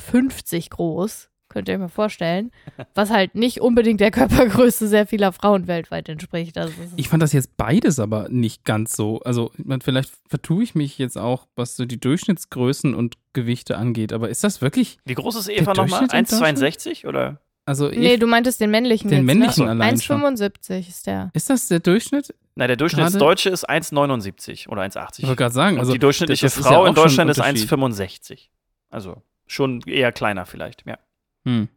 groß, 0.70 1.31
könnt 1.51 1.67
ihr 1.67 1.75
euch 1.75 1.79
mal 1.79 1.89
vorstellen, 1.89 2.51
was 2.96 3.10
halt 3.10 3.36
nicht 3.36 3.62
unbedingt 3.62 4.00
der 4.00 4.12
Körpergröße 4.12 4.88
sehr 4.88 5.05
vieler 5.05 5.31
Frauen 5.31 5.67
weltweit 5.67 6.10
entspricht. 6.10 6.58
Also 6.58 6.74
Ich 6.96 7.10
fand 7.10 7.22
das 7.22 7.34
jetzt 7.34 7.58
beides 7.58 8.00
aber 8.00 8.29
nicht 8.29 8.65
ganz 8.65 8.96
so. 8.96 9.20
Also, 9.20 9.51
vielleicht 9.81 10.12
vertue 10.27 10.63
ich 10.63 10.75
mich 10.75 10.98
jetzt 10.98 11.17
auch, 11.17 11.48
was 11.55 11.75
so 11.75 11.86
die 11.86 12.00
Durchschnittsgrößen 12.00 12.96
und 12.96 13.15
Gewichte 13.34 13.77
angeht. 13.77 14.13
Aber 14.13 14.29
ist 14.29 14.43
das 14.43 14.62
wirklich, 14.62 14.98
Wie 15.05 15.13
groß 15.13 15.36
ist 15.36 15.50
Eva 15.50 15.74
nochmal? 15.74 16.08
Durchschnitt 16.08 16.13
in 16.13 16.25
1,62 16.25 17.08
oder? 17.08 17.41
also 17.65 17.89
ich, 17.89 18.00
nee, 18.00 18.17
du 18.17 18.27
meintest 18.27 18.60
den 18.60 18.72
männlichen 18.72 19.10
den 19.10 19.20
jetzt, 19.20 19.25
männlichen 19.25 19.65
ne? 19.65 19.72
allein 19.72 20.00
schon. 20.00 20.22
1,75 20.22 20.88
ist 20.88 21.08
der. 21.08 21.31
Ist 21.34 21.50
das 21.50 21.67
der 21.67 21.79
Durchschnitt? 21.79 22.34
Nein, 22.55 22.67
der 22.67 22.77
Durchschnittsdeutsche 22.77 23.50
ist 23.50 23.70
1,79 23.70 24.67
oder 24.67 24.81
1,80. 24.81 25.20
Ich 25.20 25.24
wollte 25.27 25.38
gerade 25.38 25.53
sagen, 25.53 25.75
Und 25.75 25.81
also 25.81 25.93
die 25.93 26.00
durchschnittliche 26.00 26.48
ja 26.48 26.50
Frau 26.50 26.84
auch 26.84 26.88
in 26.88 26.96
Deutschland 26.96 27.29
ist 27.29 27.38
Unterschied. 27.38 27.70
1,65. 27.70 28.50
Also 28.89 29.22
schon 29.48 29.81
eher 29.86 30.12
kleiner 30.12 30.46
vielleicht, 30.46 30.86
ja. 30.86 30.98
Hm. 31.46 31.68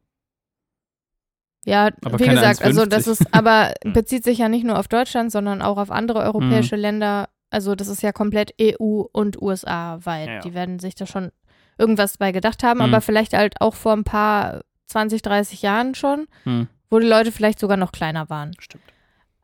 Ja, 1.66 1.90
Aber 2.04 2.18
wie 2.18 2.28
gesagt, 2.28 2.62
also 2.62 2.84
das 2.84 3.06
1,50. 3.08 3.10
ist, 3.12 3.34
aber 3.34 3.72
Hm. 3.84 3.92
bezieht 3.94 4.24
sich 4.24 4.38
ja 4.38 4.48
nicht 4.48 4.64
nur 4.64 4.78
auf 4.78 4.88
Deutschland, 4.88 5.32
sondern 5.32 5.62
auch 5.62 5.78
auf 5.78 5.90
andere 5.90 6.20
europäische 6.20 6.76
Länder. 6.76 7.28
Also 7.50 7.74
das 7.74 7.88
ist 7.88 8.02
ja 8.02 8.12
komplett 8.12 8.52
EU 8.60 9.04
und 9.12 9.40
USA 9.40 9.98
weit. 10.04 10.26
Ja, 10.28 10.34
ja. 10.34 10.40
Die 10.40 10.54
werden 10.54 10.78
sich 10.78 10.94
da 10.94 11.06
schon 11.06 11.30
irgendwas 11.78 12.18
bei 12.18 12.32
gedacht 12.32 12.62
haben, 12.62 12.80
Hm. 12.80 12.86
aber 12.92 13.00
vielleicht 13.00 13.32
halt 13.32 13.60
auch 13.60 13.74
vor 13.74 13.92
ein 13.94 14.04
paar 14.04 14.62
20, 14.88 15.22
30 15.22 15.62
Jahren 15.62 15.94
schon, 15.94 16.26
Hm. 16.44 16.68
wo 16.90 16.98
die 16.98 17.06
Leute 17.06 17.32
vielleicht 17.32 17.58
sogar 17.58 17.76
noch 17.78 17.92
kleiner 17.92 18.28
waren. 18.28 18.52
Stimmt. 18.58 18.84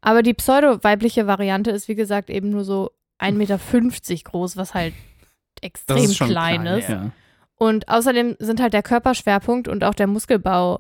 Aber 0.03 0.23
die 0.23 0.35
pseudo-weibliche 0.35 1.27
Variante 1.27 1.71
ist, 1.71 1.89
wie 1.89 1.95
gesagt, 1.95 2.31
eben 2.31 2.51
nur 2.51 2.65
so 2.65 2.91
1,50 3.19 3.33
Meter 3.37 3.59
groß, 4.31 4.57
was 4.57 4.75
halt 4.75 4.95
extrem 5.63 6.05
ist 6.05 6.17
klein, 6.19 6.63
klein, 6.63 6.67
ist. 6.79 6.89
ja. 6.89 7.11
Und 7.61 7.91
außerdem 7.91 8.37
sind 8.39 8.59
halt 8.59 8.73
der 8.73 8.83
Körperschwerpunkt 8.83 9.69
und 9.69 9.85
auch 9.85 9.93
der 9.93 10.07
Muskelbau 10.07 10.79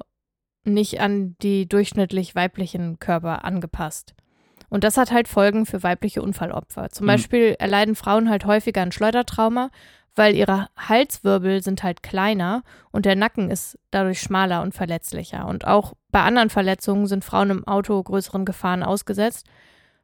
nicht 0.65 0.99
an 0.99 1.37
die 1.43 1.69
durchschnittlich 1.69 2.35
weiblichen 2.35 2.99
Körper 2.99 3.45
angepasst. 3.45 4.15
Und 4.71 4.83
das 4.83 4.97
hat 4.97 5.11
halt 5.13 5.29
Folgen 5.29 5.67
für 5.67 5.83
weibliche 5.83 6.23
Unfallopfer. 6.23 6.89
Zum 6.89 7.05
Mhm. 7.05 7.09
Beispiel 7.09 7.57
erleiden 7.59 7.95
Frauen 7.97 8.31
halt 8.31 8.47
häufiger 8.47 8.81
ein 8.81 8.93
Schleudertrauma, 8.93 9.71
weil 10.15 10.35
ihre 10.35 10.69
Halswirbel 10.79 11.63
sind 11.63 11.83
halt 11.83 12.03
kleiner 12.03 12.63
und 12.93 13.05
der 13.05 13.15
Nacken 13.15 13.51
ist 13.51 13.79
dadurch 13.91 14.21
schmaler 14.23 14.63
und 14.63 14.75
verletzlicher. 14.75 15.47
Und 15.47 15.67
auch 15.67 15.93
bei 16.11 16.23
anderen 16.23 16.49
Verletzungen 16.49 17.07
sind 17.07 17.27
Frauen 17.27 17.51
im 17.51 17.69
Auto 17.69 18.03
größeren 18.03 18.47
Gefahren 18.47 18.83
ausgesetzt. 18.83 19.47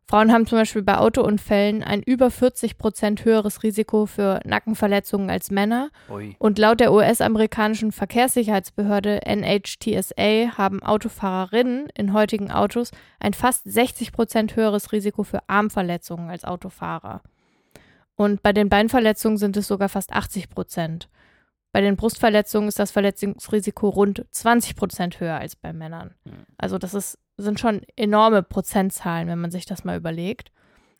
Frauen 0.09 0.33
haben 0.33 0.47
zum 0.47 0.59
Beispiel 0.59 0.83
bei 0.83 0.99
Autounfällen 0.99 1.83
ein 1.83 2.01
über 2.01 2.31
40 2.31 2.79
Prozent 2.79 3.25
höheres 3.25 3.65
Risiko 3.65 4.07
für 4.07 4.41
Nackenverletzungen 4.45 5.31
als 5.31 5.51
Männer. 5.51 5.91
Ui. 6.09 6.37
Und 6.39 6.59
laut 6.59 6.79
der 6.79 6.93
US-amerikanischen 6.93 7.91
Verkehrssicherheitsbehörde 7.91 9.23
NHTSA 9.27 10.57
haben 10.57 10.81
Autofahrerinnen 10.81 11.89
in 11.97 12.13
heutigen 12.13 12.53
Autos 12.53 12.93
ein 13.19 13.35
fast 13.35 13.65
60 13.65 14.13
Prozent 14.13 14.55
höheres 14.55 14.93
Risiko 14.93 15.25
für 15.25 15.41
Armverletzungen 15.49 16.31
als 16.31 16.45
Autofahrer. 16.45 17.23
Und 18.15 18.43
bei 18.43 18.53
den 18.53 18.69
Beinverletzungen 18.69 19.39
sind 19.39 19.57
es 19.57 19.67
sogar 19.67 19.89
fast 19.89 20.13
80 20.13 20.49
Prozent. 20.49 21.09
Bei 21.73 21.81
den 21.81 21.97
Brustverletzungen 21.97 22.69
ist 22.69 22.79
das 22.79 22.93
Verletzungsrisiko 22.93 23.89
rund 23.89 24.25
20 24.31 24.77
Prozent 24.77 25.21
höher 25.21 25.37
als 25.37 25.57
bei 25.57 25.73
Männern. 25.73 26.15
Also 26.57 26.79
das 26.79 26.95
ist, 26.95 27.19
sind 27.37 27.61
schon 27.61 27.83
enorme 27.97 28.43
Prozentzahlen, 28.43 29.29
wenn 29.29 29.41
man 29.41 29.51
sich 29.51 29.67
das 29.67 29.85
mal 29.85 29.97
überlegt. 29.97 30.51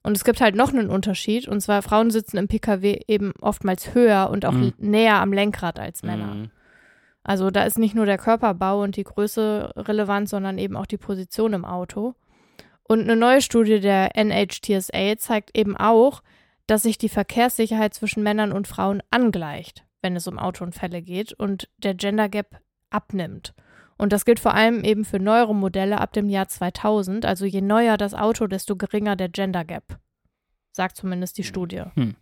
Und 0.03 0.17
es 0.17 0.25
gibt 0.25 0.41
halt 0.41 0.55
noch 0.55 0.73
einen 0.73 0.89
Unterschied, 0.91 1.49
und 1.49 1.61
zwar 1.61 1.83
Frauen 1.83 2.11
sitzen 2.11 2.37
im 2.37 2.47
Pkw 2.49 3.01
eben 3.09 3.33
oftmals 3.41 3.95
höher 3.95 4.31
und 4.31 4.45
auch 4.45 4.53
Mhm. 4.53 4.75
näher 4.79 5.21
am 5.21 5.33
Lenkrad 5.33 5.81
als 5.81 6.03
Männer. 6.03 6.35
Mhm. 6.35 6.51
Also 7.25 7.51
da 7.51 7.65
ist 7.65 7.77
nicht 7.79 7.97
nur 7.97 8.07
der 8.07 8.19
Körperbau 8.19 8.83
und 8.83 8.95
die 8.97 9.03
Größe 9.03 9.73
relevant, 9.77 10.29
sondern 10.29 10.59
eben 10.59 10.77
auch 10.77 10.87
die 10.87 10.97
Position 10.99 11.55
im 11.55 11.65
Auto. 11.65 12.15
Und 12.85 13.01
eine 13.01 13.17
neue 13.17 13.43
Studie 13.43 13.81
der 13.81 14.15
NHTSA 14.17 15.17
zeigt 15.19 15.59
eben 15.59 15.77
auch, 15.77 16.23
dass 16.69 16.85
sich 16.85 16.99
die 16.99 17.09
Verkehrssicherheit 17.09 17.95
zwischen 17.95 18.23
Männern 18.23 18.53
und 18.53 18.69
Frauen 18.69 19.03
angleicht, 19.11 19.85
wenn 20.03 20.15
es 20.15 20.29
um 20.29 20.39
Autounfälle 20.39 21.03
geht 21.03 21.33
und 21.33 21.69
der 21.79 21.95
Gender 21.95 22.29
Gap 22.29 22.61
abnimmt. 22.91 23.55
Und 23.99 24.13
das 24.13 24.25
gilt 24.25 24.41
vor 24.41 24.55
allem 24.55 24.85
eben 24.85 25.05
für 25.05 25.19
neuere 25.19 25.55
Modelle 25.55 26.01
ab 26.01 26.13
dem 26.13 26.29
Jahr 26.29 26.49
2000. 26.49 27.25
Also 27.25 27.47
je 27.47 27.63
neuer 27.63 27.97
das 27.97 28.15
Auto, 28.15 28.47
desto 28.47 28.77
geringer 28.77 29.17
der 29.17 29.29
Gender 29.29 29.65
Gap. 29.65 29.99
Sagt 30.73 30.97
zumindest 30.97 31.39
die 31.39 31.45
Studie. 31.45 31.85
Hm. 31.95 32.15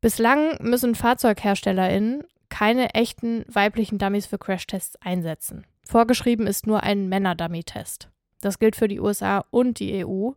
Bislang 0.00 0.56
müssen 0.60 0.94
FahrzeugherstellerInnen 0.94 2.24
keine 2.48 2.94
echten 2.94 3.44
weiblichen 3.48 3.98
Dummies 3.98 4.26
für 4.26 4.38
Crashtests 4.38 4.96
einsetzen. 5.00 5.64
Vorgeschrieben 5.84 6.46
ist 6.46 6.66
nur 6.66 6.82
ein 6.82 7.08
Männer-Dummy-Test. 7.08 8.08
Das 8.40 8.58
gilt 8.58 8.76
für 8.76 8.88
die 8.88 9.00
USA 9.00 9.44
und 9.50 9.78
die 9.78 10.04
EU. 10.04 10.30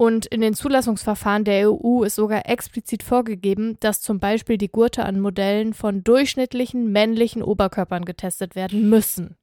Und 0.00 0.24
in 0.24 0.40
den 0.40 0.54
Zulassungsverfahren 0.54 1.44
der 1.44 1.70
EU 1.70 2.04
ist 2.04 2.14
sogar 2.14 2.48
explizit 2.48 3.02
vorgegeben, 3.02 3.76
dass 3.80 4.00
zum 4.00 4.18
Beispiel 4.18 4.56
die 4.56 4.70
Gurte 4.70 5.04
an 5.04 5.20
Modellen 5.20 5.74
von 5.74 6.02
durchschnittlichen 6.02 6.90
männlichen 6.90 7.42
Oberkörpern 7.42 8.06
getestet 8.06 8.54
werden 8.54 8.88
müssen. 8.88 9.36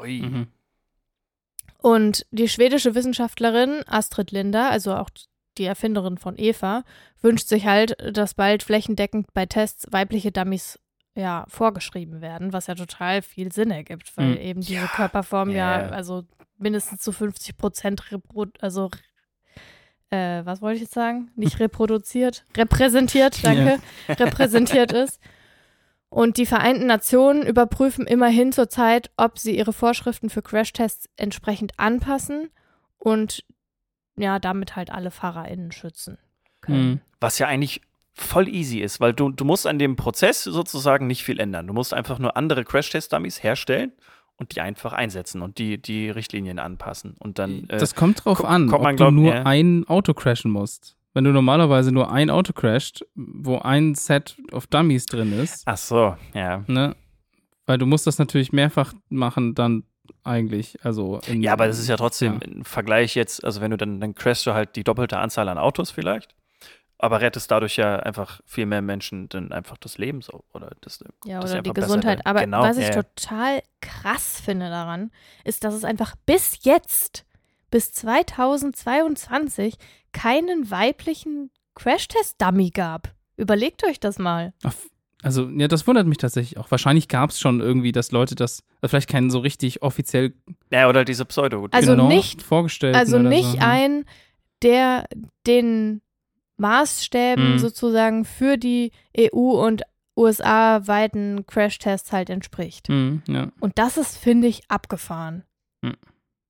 Ui. 0.00 0.22
Mhm. 0.22 0.46
Und 1.82 2.24
die 2.30 2.48
schwedische 2.48 2.94
Wissenschaftlerin 2.94 3.82
Astrid 3.86 4.30
Linder, 4.30 4.70
also 4.70 4.94
auch 4.94 5.10
die 5.58 5.64
Erfinderin 5.66 6.16
von 6.16 6.38
Eva, 6.38 6.84
wünscht 7.20 7.46
sich 7.48 7.66
halt, 7.66 7.94
dass 8.16 8.32
bald 8.32 8.62
flächendeckend 8.62 9.26
bei 9.34 9.44
Tests 9.44 9.86
weibliche 9.90 10.32
Dummies 10.32 10.78
ja 11.16 11.44
vorgeschrieben 11.48 12.22
werden, 12.22 12.54
was 12.54 12.66
ja 12.68 12.74
total 12.76 13.20
viel 13.20 13.52
Sinn 13.52 13.70
ergibt, 13.70 14.16
weil 14.16 14.30
Mhm. 14.30 14.36
eben 14.38 14.60
diese 14.62 14.74
Ja. 14.74 14.86
Körperform 14.86 15.50
ja, 15.50 15.82
Ja. 15.82 15.88
also 15.90 16.24
mindestens 16.56 17.02
zu 17.02 17.12
50 17.12 17.58
Prozent 17.58 18.10
repro 18.10 18.46
also 18.60 18.88
äh, 20.10 20.44
was 20.44 20.62
wollte 20.62 20.76
ich 20.76 20.82
jetzt 20.82 20.94
sagen? 20.94 21.30
Nicht 21.36 21.60
reproduziert, 21.60 22.44
repräsentiert, 22.56 23.44
danke, 23.44 23.78
repräsentiert 24.08 24.92
ist. 24.92 25.20
Und 26.10 26.38
die 26.38 26.46
Vereinten 26.46 26.86
Nationen 26.86 27.42
überprüfen 27.46 28.06
immerhin 28.06 28.52
zurzeit, 28.52 29.10
ob 29.16 29.38
sie 29.38 29.56
ihre 29.56 29.74
Vorschriften 29.74 30.30
für 30.30 30.40
Crashtests 30.40 31.08
entsprechend 31.16 31.72
anpassen 31.78 32.50
und 32.96 33.44
ja, 34.16 34.38
damit 34.38 34.74
halt 34.74 34.90
alle 34.90 35.10
FahrerInnen 35.10 35.70
schützen 35.70 36.18
können. 36.60 36.88
Mhm. 36.88 37.00
Was 37.20 37.38
ja 37.38 37.46
eigentlich 37.46 37.82
voll 38.14 38.48
easy 38.48 38.80
ist, 38.80 39.00
weil 39.00 39.12
du, 39.12 39.30
du 39.30 39.44
musst 39.44 39.66
an 39.66 39.78
dem 39.78 39.96
Prozess 39.96 40.42
sozusagen 40.44 41.06
nicht 41.06 41.24
viel 41.24 41.38
ändern. 41.38 41.66
Du 41.66 41.72
musst 41.72 41.94
einfach 41.94 42.18
nur 42.18 42.36
andere 42.36 42.64
Crash-Test-Dummies 42.64 43.42
herstellen 43.42 43.92
und 44.38 44.54
die 44.56 44.60
einfach 44.60 44.92
einsetzen 44.92 45.42
und 45.42 45.58
die, 45.58 45.80
die 45.80 46.08
Richtlinien 46.10 46.58
anpassen. 46.58 47.14
Und 47.18 47.38
dann. 47.38 47.64
Äh, 47.68 47.78
das 47.78 47.94
kommt 47.94 48.24
drauf 48.24 48.44
an, 48.44 48.68
kommt 48.68 48.74
ob 48.74 48.82
man 48.82 48.96
du 48.96 49.04
glaub- 49.04 49.12
nur 49.14 49.34
ja. 49.34 49.42
ein 49.44 49.84
Auto 49.88 50.14
crashen 50.14 50.50
musst. 50.50 50.96
Wenn 51.14 51.24
du 51.24 51.32
normalerweise 51.32 51.90
nur 51.90 52.12
ein 52.12 52.30
Auto 52.30 52.52
crasht, 52.52 53.04
wo 53.14 53.58
ein 53.58 53.94
Set 53.94 54.36
of 54.52 54.66
Dummies 54.68 55.06
drin 55.06 55.32
ist, 55.32 55.62
ach 55.66 55.76
so, 55.76 56.16
ja. 56.34 56.62
ne? 56.68 56.94
Weil 57.66 57.78
du 57.78 57.86
musst 57.86 58.06
das 58.06 58.18
natürlich 58.18 58.52
mehrfach 58.52 58.94
machen, 59.08 59.54
dann 59.54 59.82
eigentlich. 60.22 60.78
Also 60.84 61.20
in, 61.26 61.42
Ja, 61.42 61.52
aber 61.54 61.66
das 61.66 61.78
ist 61.78 61.88
ja 61.88 61.96
trotzdem 61.96 62.34
Ja. 62.34 62.38
im 62.48 62.64
Vergleich 62.64 63.14
jetzt, 63.14 63.44
also 63.44 63.60
wenn 63.60 63.70
du 63.72 63.76
dann, 63.76 64.00
dann 64.00 64.14
crashst 64.14 64.46
du 64.46 64.54
halt 64.54 64.76
die 64.76 64.84
doppelte 64.84 65.18
Anzahl 65.18 65.48
an 65.48 65.58
Autos 65.58 65.90
vielleicht, 65.90 66.34
aber 66.98 67.20
rettest 67.20 67.50
dadurch 67.50 67.76
ja 67.76 67.96
einfach 67.96 68.40
viel 68.44 68.66
mehr 68.66 68.82
Menschen 68.82 69.28
dann 69.28 69.52
einfach 69.52 69.76
das 69.78 69.98
Leben 69.98 70.20
so 70.20 70.44
oder 70.52 70.72
das 70.80 71.02
Ja, 71.24 71.40
das 71.40 71.52
oder 71.52 71.62
die 71.62 71.72
Gesundheit. 71.72 72.26
Aber 72.26 72.40
Genau, 72.40 72.62
was 72.62 72.76
ich 72.76 72.88
ja, 72.88 73.02
total 73.02 73.62
krass 73.80 74.40
finde 74.44 74.68
daran, 74.68 75.10
ist, 75.44 75.64
dass 75.64 75.74
es 75.74 75.84
einfach 75.84 76.14
bis 76.26 76.58
jetzt, 76.64 77.24
bis 77.70 77.92
2022, 77.92 79.76
keinen 80.12 80.70
weiblichen 80.70 81.50
Crashtest-Dummy 81.74 82.70
gab. 82.70 83.14
Überlegt 83.36 83.84
euch 83.84 84.00
das 84.00 84.18
mal. 84.18 84.52
Ach, 84.64 84.74
Also, 85.22 85.48
ja, 85.50 85.66
das 85.68 85.86
wundert 85.86 86.06
mich 86.06 86.18
tatsächlich 86.18 86.58
auch. 86.58 86.70
Wahrscheinlich 86.70 87.08
gab 87.08 87.30
es 87.30 87.40
schon 87.40 87.60
irgendwie, 87.60 87.92
dass 87.92 88.12
Leute 88.12 88.34
das, 88.34 88.62
also 88.80 88.90
vielleicht 88.90 89.08
keinen 89.08 89.30
so 89.30 89.38
richtig 89.40 89.82
offiziell 89.82 90.32
Ja, 90.72 90.88
oder 90.88 91.04
diese 91.04 91.24
Pseudo. 91.24 91.66
Also 91.70 91.92
genau 91.92 92.08
nicht- 92.08 92.42
vorgestellt 92.42 92.94
Also 92.96 93.18
nicht 93.18 93.52
so. 93.52 93.58
ein, 93.60 94.04
der 94.62 95.06
den 95.46 96.00
Maßstäben 96.58 97.52
Mhm. 97.54 97.58
sozusagen 97.58 98.24
für 98.24 98.56
die 98.58 98.92
EU- 99.18 99.64
und 99.66 99.82
USA-weiten 100.16 101.46
Crashtests 101.46 102.12
halt 102.12 102.30
entspricht. 102.30 102.88
Mhm, 102.88 103.22
ja. 103.28 103.48
Und 103.60 103.78
das 103.78 103.96
ist, 103.96 104.16
finde 104.16 104.48
ich, 104.48 104.62
abgefahren. 104.68 105.44
Hm. 105.84 105.94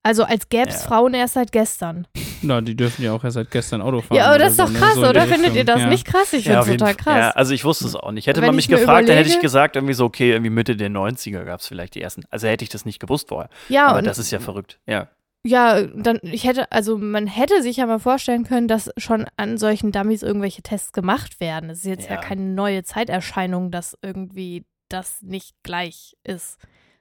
Also 0.03 0.25
als 0.25 0.49
gäbe 0.49 0.69
es 0.71 0.83
Ja. 0.83 0.89
Frauen 0.89 1.13
erst 1.13 1.35
seit 1.35 1.53
gestern. 1.53 2.07
Na, 2.41 2.61
die 2.61 2.77
dürfen 2.77 3.03
ja 3.05 3.13
auch 3.13 3.25
erst 3.25 3.35
seit 3.35 3.51
gestern 3.51 3.83
Auto 3.83 4.01
fahren. 4.01 4.17
Ja, 4.17 4.27
aber 4.29 4.39
das 4.39 4.53
ist 4.53 4.57
so, 4.59 4.63
doch 4.65 4.71
ne? 4.71 4.79
krass, 4.79 4.95
So 4.95 5.01
in 5.01 5.05
die 5.05 5.11
oder? 5.11 5.27
Findet 5.27 5.55
ihr 5.57 5.65
das 5.65 5.81
ja. 5.83 5.87
nicht 5.89 6.07
krass? 6.07 6.33
Ich 6.33 6.45
finde 6.45 6.61
es 6.61 6.67
total 6.67 6.95
krass. 6.95 7.17
Ja, 7.19 7.31
also 7.31 7.53
ich 7.53 7.65
wusste 7.65 7.85
es 7.87 7.95
auch 7.97 8.13
nicht. 8.13 8.27
Hätte 8.27 8.41
Wenn 8.41 8.47
man 8.49 8.59
ich 8.59 8.69
mich 8.71 8.79
gefragt, 8.79 9.09
dann 9.09 9.17
hätte 9.17 9.29
ich 9.29 9.35
überlege- 9.35 9.43
gesagt, 9.43 9.77
irgendwie 9.77 9.95
so, 9.95 10.05
okay, 10.07 10.31
irgendwie 10.31 10.51
Mitte 10.51 10.77
der 10.77 10.89
90er 10.89 11.45
gab 11.45 11.61
es 11.61 11.67
vielleicht 11.67 11.95
die 11.95 12.01
ersten. 12.01 12.23
Also 12.31 12.47
hätte 12.47 12.63
ich 12.63 12.71
das 12.71 12.85
nicht 12.87 13.01
gewusst 13.01 13.29
vorher. 13.29 13.51
Ja, 13.69 13.89
Aber 13.89 13.99
und 13.99 14.07
das 14.07 14.19
ist 14.19 14.31
ja 14.31 14.39
verrückt. 14.39 14.79
Ja. 14.87 15.09
Ja, 15.49 15.83
dann, 15.83 16.19
ich 16.23 16.45
hätte, 16.45 16.71
also 16.73 16.99
man 16.99 17.27
hätte 17.27 17.63
sich 17.63 17.79
ja 17.79 17.87
mal 17.87 17.99
vorstellen 17.99 18.45
können, 18.45 18.69
dass 18.69 18.91
schon 18.99 19.27
an 19.37 19.57
solchen 19.57 19.93
Dummies 19.93 20.23
irgendwelche 20.23 20.63
Tests 20.63 20.93
gemacht 20.93 21.41
werden. 21.41 21.71
Es 21.71 21.79
ist 21.79 21.85
jetzt 21.87 22.09
ja. 22.09 22.17
Ja. 22.17 22.21
keine 22.21 22.43
neue 22.43 22.83
Zeiterscheinung, 22.85 23.71
dass 23.71 23.97
irgendwie 24.03 24.67
das 24.89 25.23
nicht 25.23 25.55
gleich 25.63 26.17
ist. 26.25 26.59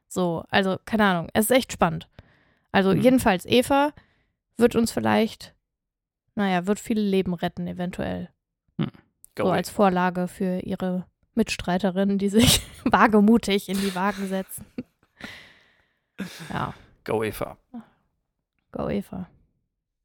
So, 0.08 0.44
also 0.50 0.77
keine 0.86 1.04
Ahnung, 1.06 1.30
es 1.34 1.46
ist 1.50 1.58
echt 1.58 1.74
spannend. 1.74 2.08
Also 2.72 2.94
Mhm. 2.94 3.01
jedenfalls, 3.01 3.46
Eva 3.46 3.92
wird 4.58 4.75
uns 4.75 4.92
vielleicht, 4.92 5.54
naja, 6.36 6.68
wird 6.68 6.80
viele 6.80 7.01
Leben 7.01 7.34
retten, 7.34 7.68
eventuell. 7.68 8.30
Go 8.77 8.86
so 9.38 9.44
away. 9.50 9.58
als 9.58 9.70
Vorlage 9.70 10.27
für 10.27 10.60
ihre 10.62 11.06
Mitstreiterinnen, 11.36 12.18
die 12.18 12.30
sich 12.30 12.62
wagemutig 12.86 13.70
in 13.70 13.77
die 13.80 13.94
Wagen 13.96 14.27
setzen. 14.27 14.66
Ja, 16.51 16.74
Go 17.04 17.24
Eva. 17.24 17.58
Go 18.77 18.89
Eva. 18.89 19.27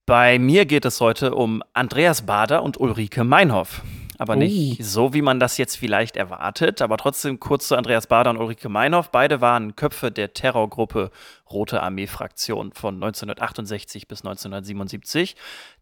Bei 0.06 0.38
mir 0.38 0.66
geht 0.66 0.84
es 0.84 1.00
heute 1.00 1.34
um 1.34 1.62
Andreas 1.74 2.22
Bader 2.22 2.62
und 2.62 2.80
Ulrike 2.80 3.22
Meinhoff. 3.22 3.82
Aber 4.22 4.34
Oh. 4.34 4.38
nicht 4.38 4.82
so, 4.84 5.12
wie 5.12 5.20
man 5.20 5.38
das 5.40 5.58
jetzt 5.58 5.76
vielleicht 5.76 6.16
erwartet. 6.16 6.80
Aber 6.80 6.96
trotzdem 6.96 7.38
kurz 7.40 7.68
zu 7.68 7.76
Andreas 7.76 8.06
Bader 8.06 8.30
und 8.30 8.38
Ulrike 8.38 8.68
Meinhoff. 8.70 9.10
Beide 9.10 9.40
waren 9.42 9.76
Köpfe 9.76 10.10
der 10.10 10.32
Terrorgruppe 10.32 11.10
Rote 11.50 11.82
Armee-Fraktion 11.82 12.72
von 12.72 12.94
1968 12.94 14.08
bis 14.08 14.20
1977, 14.24 15.36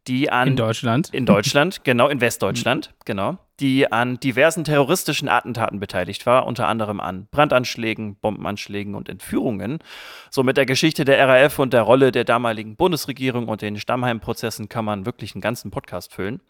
die 0.09 0.31
an 0.31 0.49
In 0.49 0.57
Deutschland. 0.57 1.11
in 1.15 1.27
Deutschland, 1.27 1.81
genau, 1.85 2.09
in 2.09 2.21
Westdeutschland, 2.21 2.93
genau, 3.05 3.39
die 3.61 3.93
an 3.93 4.19
diversen 4.19 4.65
terroristischen 4.65 5.29
Attentaten 5.29 5.79
beteiligt 5.79 6.27
war, 6.27 6.47
unter 6.47 6.67
anderem 6.67 6.99
an 6.99 7.29
Brandanschlägen, 7.31 8.17
Bombenanschlägen 8.17 8.97
und 8.97 9.09
Entführungen. 9.09 9.79
So 10.31 10.43
mit 10.43 10.57
der 10.57 10.67
Geschichte 10.67 11.05
der 11.05 11.29
RAF 11.29 11.61
und 11.61 11.73
der 11.73 11.83
Rolle 11.83 12.11
der 12.11 12.25
damaligen 12.25 12.75
Bundesregierung 12.75 13.47
und 13.47 13.63
den 13.63 13.79
Stammheim-Prozessen 13.79 14.69
kann 14.69 14.85
man 14.85 15.07
wirklich 15.07 15.37
einen 15.37 15.43
ganzen 15.43 15.71
Podcast 15.71 16.13
füllen. 16.13 16.41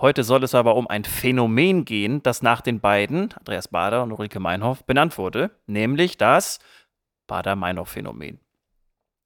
Heute 0.00 0.24
soll 0.24 0.42
es 0.44 0.54
aber 0.54 0.76
um 0.76 0.86
ein 0.88 1.04
Phänomen 1.04 1.84
gehen, 1.84 2.22
das 2.22 2.40
nach 2.40 2.62
den 2.62 2.80
beiden, 2.80 3.34
Andreas 3.34 3.68
Bader 3.68 4.02
und 4.02 4.12
Ulrike 4.12 4.40
Meinhoff, 4.40 4.84
benannt 4.84 5.18
wurde, 5.18 5.50
nämlich 5.66 6.16
das 6.16 6.58
Bader-Meinhoff-Phänomen. 7.26 8.40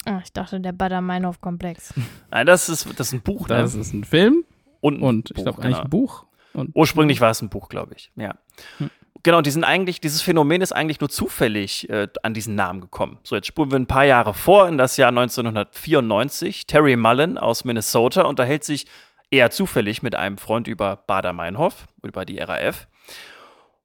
Ah, 0.04 0.21
ich 0.25 0.33
dachte, 0.33 0.61
der 0.61 0.73
Bader-Meinhof-Komplex. 0.73 1.95
Nein, 2.31 2.47
das 2.47 2.69
ist, 2.69 2.88
das 2.99 3.09
ist 3.09 3.12
ein 3.12 3.23
Buch, 3.23 3.49
ne? 3.49 3.59
Das 3.59 3.75
ist 3.75 3.93
ein 3.93 4.02
Film 4.02 4.45
und, 4.81 4.97
ein 4.97 5.02
und 5.02 5.31
ich 5.31 5.37
Buch, 5.37 5.45
glaube 5.45 5.62
eigentlich 5.62 5.76
genau. 5.76 5.85
ein 5.85 5.90
Buch. 5.90 6.26
Und 6.54 6.71
Ursprünglich 6.75 7.21
war 7.21 7.31
es 7.31 7.40
ein 7.40 7.50
Buch, 7.50 7.69
glaube 7.69 7.95
ich. 7.95 8.11
Ja. 8.16 8.35
Hm. 8.78 8.90
Genau, 9.23 9.40
die 9.43 9.52
sind 9.52 9.64
eigentlich, 9.64 10.00
dieses 10.00 10.23
Phänomen 10.23 10.61
ist 10.61 10.73
eigentlich 10.73 11.00
nur 11.00 11.09
zufällig 11.09 11.88
äh, 11.88 12.09
an 12.25 12.35
diesen 12.35 12.57
Namen 12.57 12.81
gekommen. 12.81 13.19
So, 13.23 13.37
jetzt 13.37 13.47
spulen 13.47 13.71
wir 13.71 13.78
ein 13.78 13.87
paar 13.87 14.04
Jahre 14.04 14.35
vor 14.35 14.69
in 14.69 14.76
das 14.76 14.97
Jahr 14.97 15.09
1994. 15.09 16.66
Terry 16.66 16.97
Mullen 16.97 17.38
aus 17.38 17.64
Minnesota 17.64 18.23
unterhält 18.23 18.64
sich 18.64 18.87
eher 19.35 19.50
zufällig 19.50 20.03
mit 20.03 20.14
einem 20.14 20.38
Freund 20.38 20.69
über 20.69 20.97
Bader-Meinhof, 21.07 21.87
über 22.03 22.25
die 22.25 22.38
RAF. 22.38 22.87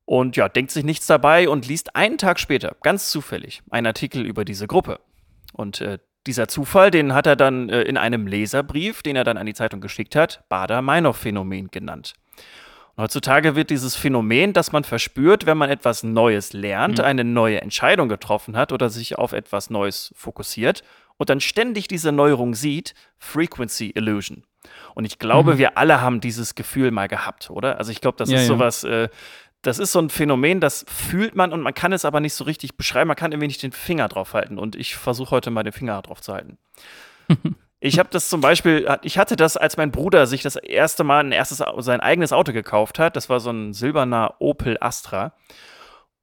Und 0.05 0.35
ja, 0.37 0.49
denkt 0.49 0.71
sich 0.71 0.83
nichts 0.83 1.05
dabei 1.07 1.49
und 1.49 1.67
liest 1.67 1.95
einen 1.95 2.17
Tag 2.17 2.39
später, 2.39 2.75
ganz 2.81 3.11
zufällig, 3.11 3.61
einen 3.69 3.87
Artikel 3.87 4.25
über 4.25 4.43
diese 4.45 4.65
Gruppe. 4.67 4.99
Und 5.53 5.81
äh, 5.81 5.99
dieser 6.25 6.47
Zufall, 6.47 6.91
den 6.91 7.13
hat 7.13 7.27
er 7.27 7.35
dann 7.35 7.69
äh, 7.69 7.81
in 7.83 7.97
einem 7.97 8.27
Leserbrief, 8.27 9.03
den 9.03 9.15
er 9.15 9.23
dann 9.23 9.37
an 9.37 9.45
die 9.45 9.53
Zeitung 9.53 9.81
geschickt 9.81 10.15
hat, 10.15 10.43
Bader-Meinhof-Phänomen 10.49 11.69
genannt. 11.71 12.13
Und 12.95 13.03
heutzutage 13.03 13.55
wird 13.55 13.69
dieses 13.69 13.95
Phänomen, 13.95 14.53
das 14.53 14.71
man 14.71 14.83
verspürt, 14.83 15.45
wenn 15.45 15.57
man 15.57 15.69
etwas 15.69 16.03
Neues 16.03 16.53
lernt, 16.53 16.97
Mhm. 16.97 17.03
eine 17.05 17.23
neue 17.23 17.61
Entscheidung 17.61 18.09
getroffen 18.09 18.57
hat 18.57 18.71
oder 18.71 18.89
sich 18.89 19.17
auf 19.17 19.31
etwas 19.33 19.69
Neues 19.69 20.13
fokussiert 20.15 20.83
und 21.19 21.29
dann 21.29 21.39
ständig 21.39 21.87
diese 21.87 22.11
Neuerung 22.11 22.55
sieht, 22.55 22.95
Frequency 23.19 23.91
Illusion. 23.93 24.43
Und 24.95 25.05
ich 25.05 25.19
glaube, 25.19 25.53
Mhm. 25.53 25.57
wir 25.59 25.77
alle 25.77 26.01
haben 26.01 26.21
dieses 26.21 26.55
Gefühl 26.55 26.89
mal 26.91 27.07
gehabt, 27.07 27.49
oder? 27.51 27.77
Also 27.77 27.91
ich 27.91 28.01
glaube, 28.01 28.17
das 28.17 28.29
Ja, 28.29 28.37
ist 28.37 28.43
ja. 28.43 28.47
sowas, 28.47 28.83
äh, 28.83 29.09
das 29.61 29.77
ist 29.77 29.91
so 29.91 29.99
ein 29.99 30.09
Phänomen, 30.09 30.61
das 30.61 30.85
fühlt 30.87 31.35
man 31.35 31.51
und 31.51 31.61
man 31.61 31.73
kann 31.73 31.91
es 31.91 32.05
aber 32.05 32.21
nicht 32.21 32.33
so 32.33 32.45
richtig 32.45 32.77
beschreiben. 32.77 33.09
Man 33.09 33.17
kann 33.17 33.31
irgendwie 33.33 33.47
nicht 33.47 33.61
den 33.61 33.73
Finger 33.73 34.07
drauf 34.07 34.33
halten. 34.33 34.57
Und 34.57 34.75
ich 34.77 34.95
versuche 34.95 35.31
heute 35.31 35.51
mal 35.51 35.63
den 35.63 35.73
Finger 35.73 36.01
drauf 36.01 36.21
zu 36.21 36.33
halten. 36.33 36.57
Ich 37.81 37.97
habe 37.97 38.09
das 38.11 38.27
zum 38.27 38.41
Beispiel, 38.41 38.93
ich 39.03 39.17
hatte 39.17 39.37
das, 39.37 39.55
als 39.55 39.77
mein 39.77 39.89
Bruder 39.89 40.27
sich 40.27 40.41
das 40.41 40.57
erste 40.57 41.05
Mal 41.05 41.23
ein 41.23 41.31
erstes, 41.31 41.63
sein 41.77 42.01
eigenes 42.01 42.33
Auto 42.33 42.51
gekauft 42.51 42.99
hat. 42.99 43.15
Das 43.15 43.29
war 43.29 43.39
so 43.39 43.51
ein 43.51 43.71
silberner 43.73 44.35
Opel 44.39 44.75
Astra. 44.81 45.31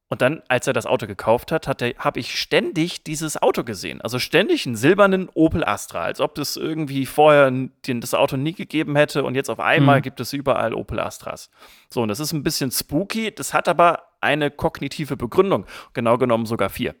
Und 0.09 0.21
dann, 0.21 0.41
als 0.47 0.65
er 0.67 0.73
das 0.73 0.85
Auto 0.85 1.05
gekauft 1.05 1.51
hat, 1.51 1.67
hat 1.67 1.81
habe 1.81 2.19
ich 2.19 2.39
ständig 2.39 3.03
dieses 3.03 3.41
Auto 3.41 3.63
gesehen. 3.63 3.99
Also 3.99 4.19
ständig 4.19 4.65
einen 4.65 4.77
silbernen 4.77 5.29
Opel 5.33 5.65
Astra, 5.65 6.03
als 6.03 6.21
ob 6.21 6.35
das 6.35 6.55
irgendwie 6.55 7.05
vorher 7.05 7.51
den, 7.51 7.99
das 8.01 8.13
Auto 8.13 8.37
nie 8.37 8.53
gegeben 8.53 8.95
hätte 8.95 9.25
und 9.25 9.35
jetzt 9.35 9.49
auf 9.49 9.59
einmal 9.59 9.97
Mhm. 9.99 10.03
gibt 10.03 10.19
es 10.21 10.31
überall 10.31 10.73
Opel 10.73 10.99
Astras. 11.01 11.49
So, 11.89 12.01
und 12.01 12.07
das 12.07 12.21
ist 12.21 12.31
ein 12.31 12.43
bisschen 12.43 12.71
spooky, 12.71 13.35
das 13.35 13.53
hat 13.53 13.67
aber 13.67 14.03
eine 14.21 14.49
kognitive 14.49 15.17
Begründung, 15.17 15.65
genau 15.93 16.17
genommen 16.17 16.45
sogar 16.45 16.69
vier. 16.69 16.95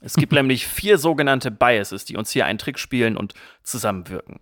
Es 0.00 0.14
gibt 0.14 0.32
nämlich 0.32 0.66
vier 0.66 0.98
sogenannte 0.98 1.50
Biases, 1.50 2.04
die 2.04 2.16
uns 2.16 2.30
hier 2.30 2.46
einen 2.46 2.58
Trick 2.58 2.78
spielen 2.78 3.16
und 3.16 3.34
zusammenwirken. 3.64 4.38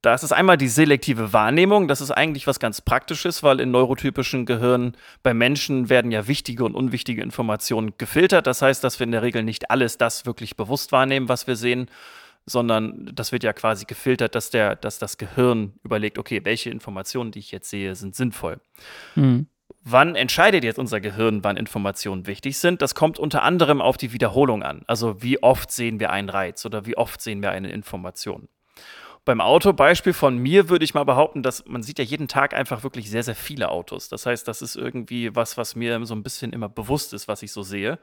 Das 0.00 0.22
ist 0.22 0.30
einmal 0.30 0.56
die 0.56 0.68
selektive 0.68 1.32
Wahrnehmung. 1.32 1.88
Das 1.88 2.00
ist 2.00 2.12
eigentlich 2.12 2.46
was 2.46 2.60
ganz 2.60 2.80
Praktisches, 2.80 3.42
weil 3.42 3.58
in 3.58 3.72
neurotypischen 3.72 4.46
Gehirnen 4.46 4.96
bei 5.24 5.34
Menschen 5.34 5.88
werden 5.88 6.12
ja 6.12 6.28
wichtige 6.28 6.64
und 6.64 6.74
unwichtige 6.76 7.20
Informationen 7.20 7.94
gefiltert. 7.98 8.46
Das 8.46 8.62
heißt, 8.62 8.84
dass 8.84 9.00
wir 9.00 9.04
in 9.04 9.12
der 9.12 9.22
Regel 9.22 9.42
nicht 9.42 9.70
alles 9.70 9.98
das 9.98 10.24
wirklich 10.24 10.56
bewusst 10.56 10.92
wahrnehmen, 10.92 11.28
was 11.28 11.48
wir 11.48 11.56
sehen, 11.56 11.90
sondern 12.46 13.10
das 13.12 13.32
wird 13.32 13.42
ja 13.42 13.52
quasi 13.52 13.86
gefiltert, 13.86 14.36
dass, 14.36 14.50
der, 14.50 14.76
dass 14.76 15.00
das 15.00 15.18
Gehirn 15.18 15.72
überlegt, 15.82 16.18
okay, 16.18 16.44
welche 16.44 16.70
Informationen, 16.70 17.32
die 17.32 17.40
ich 17.40 17.50
jetzt 17.50 17.68
sehe, 17.68 17.96
sind 17.96 18.14
sinnvoll. 18.14 18.60
Mhm. 19.16 19.48
Wann 19.82 20.14
entscheidet 20.14 20.64
jetzt 20.64 20.78
unser 20.78 21.00
Gehirn, 21.00 21.42
wann 21.42 21.56
Informationen 21.56 22.26
wichtig 22.26 22.58
sind? 22.58 22.82
Das 22.82 22.94
kommt 22.94 23.18
unter 23.18 23.42
anderem 23.42 23.80
auf 23.80 23.96
die 23.96 24.12
Wiederholung 24.12 24.62
an. 24.62 24.82
Also 24.86 25.22
wie 25.22 25.42
oft 25.42 25.72
sehen 25.72 25.98
wir 25.98 26.10
einen 26.10 26.28
Reiz 26.28 26.64
oder 26.64 26.86
wie 26.86 26.96
oft 26.96 27.20
sehen 27.20 27.42
wir 27.42 27.50
eine 27.50 27.70
Information. 27.70 28.48
Beim 29.24 29.40
Autobeispiel 29.40 30.12
von 30.12 30.38
mir 30.38 30.68
würde 30.68 30.84
ich 30.84 30.94
mal 30.94 31.04
behaupten, 31.04 31.42
dass 31.42 31.66
man 31.66 31.82
sieht 31.82 31.98
ja 31.98 32.04
jeden 32.04 32.28
Tag 32.28 32.54
einfach 32.54 32.82
wirklich 32.82 33.10
sehr, 33.10 33.22
sehr 33.22 33.34
viele 33.34 33.70
Autos. 33.70 34.08
Das 34.08 34.24
heißt, 34.26 34.48
das 34.48 34.62
ist 34.62 34.76
irgendwie 34.76 35.34
was, 35.34 35.56
was 35.56 35.76
mir 35.76 36.04
so 36.06 36.14
ein 36.14 36.22
bisschen 36.22 36.52
immer 36.52 36.68
bewusst 36.68 37.12
ist, 37.12 37.28
was 37.28 37.42
ich 37.42 37.52
so 37.52 37.62
sehe. 37.62 37.98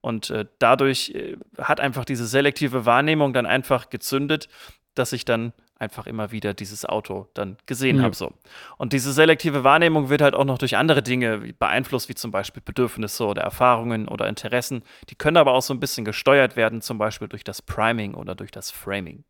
Und 0.00 0.30
äh, 0.30 0.46
dadurch 0.58 1.10
äh, 1.14 1.36
hat 1.58 1.80
einfach 1.80 2.04
diese 2.04 2.26
selektive 2.26 2.84
Wahrnehmung 2.86 3.32
dann 3.32 3.46
einfach 3.46 3.88
gezündet, 3.88 4.48
dass 4.94 5.12
ich 5.12 5.24
dann 5.24 5.52
einfach 5.78 6.06
immer 6.06 6.30
wieder 6.30 6.54
dieses 6.54 6.84
Auto 6.84 7.28
dann 7.34 7.56
gesehen 7.66 7.96
Ja. 7.98 8.04
habe. 8.04 8.14
So. 8.14 8.32
Und 8.78 8.92
diese 8.92 9.12
selektive 9.12 9.64
Wahrnehmung 9.64 10.08
wird 10.08 10.22
halt 10.22 10.34
auch 10.34 10.44
noch 10.44 10.58
durch 10.58 10.76
andere 10.76 11.02
Dinge 11.02 11.38
beeinflusst, 11.58 12.08
wie 12.08 12.14
zum 12.14 12.30
Beispiel 12.30 12.62
Bedürfnisse 12.64 13.24
oder 13.26 13.42
Erfahrungen 13.42 14.06
oder 14.08 14.28
Interessen. 14.28 14.82
Die 15.10 15.14
können 15.14 15.36
aber 15.36 15.52
auch 15.52 15.62
so 15.62 15.74
ein 15.74 15.80
bisschen 15.80 16.04
gesteuert 16.04 16.56
werden, 16.56 16.80
zum 16.80 16.98
Beispiel 16.98 17.28
durch 17.28 17.42
das 17.44 17.60
Priming 17.62 18.14
oder 18.14 18.34
durch 18.34 18.50
das 18.50 18.70
Framing. 18.70 19.24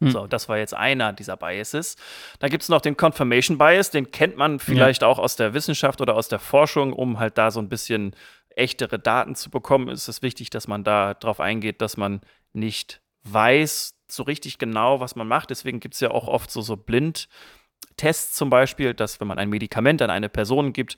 Hm. 0.00 0.10
So, 0.10 0.26
das 0.26 0.48
war 0.48 0.58
jetzt 0.58 0.74
einer 0.74 1.12
dieser 1.12 1.36
Biases. 1.36 1.96
Da 2.38 2.48
gibt 2.48 2.62
es 2.62 2.68
noch 2.68 2.80
den 2.80 2.96
Confirmation 2.96 3.58
Bias, 3.58 3.90
den 3.90 4.10
kennt 4.10 4.36
man 4.36 4.58
vielleicht 4.58 5.04
auch 5.04 5.18
aus 5.18 5.36
der 5.36 5.54
Wissenschaft 5.54 6.00
oder 6.00 6.14
aus 6.14 6.28
der 6.28 6.38
Forschung, 6.38 6.92
um 6.92 7.18
halt 7.18 7.38
da 7.38 7.50
so 7.50 7.60
ein 7.60 7.68
bisschen 7.68 8.14
echtere 8.56 8.98
Daten 8.98 9.34
zu 9.34 9.50
bekommen, 9.50 9.88
ist 9.88 10.08
es 10.08 10.22
wichtig, 10.22 10.50
dass 10.50 10.66
man 10.66 10.82
da 10.82 11.14
drauf 11.14 11.40
eingeht, 11.40 11.82
dass 11.82 11.96
man 11.96 12.20
nicht 12.52 13.02
weiß 13.24 13.94
so 14.08 14.22
richtig 14.22 14.58
genau, 14.58 15.00
was 15.00 15.16
man 15.16 15.28
macht. 15.28 15.50
Deswegen 15.50 15.80
gibt 15.80 15.94
es 15.94 16.00
ja 16.00 16.10
auch 16.10 16.26
oft 16.26 16.50
so, 16.50 16.62
so 16.62 16.76
Blindtests 16.76 18.32
zum 18.32 18.50
Beispiel, 18.50 18.94
dass 18.94 19.20
wenn 19.20 19.28
man 19.28 19.38
ein 19.38 19.50
Medikament 19.50 20.00
an 20.00 20.10
eine 20.10 20.28
Person 20.28 20.72
gibt, 20.72 20.96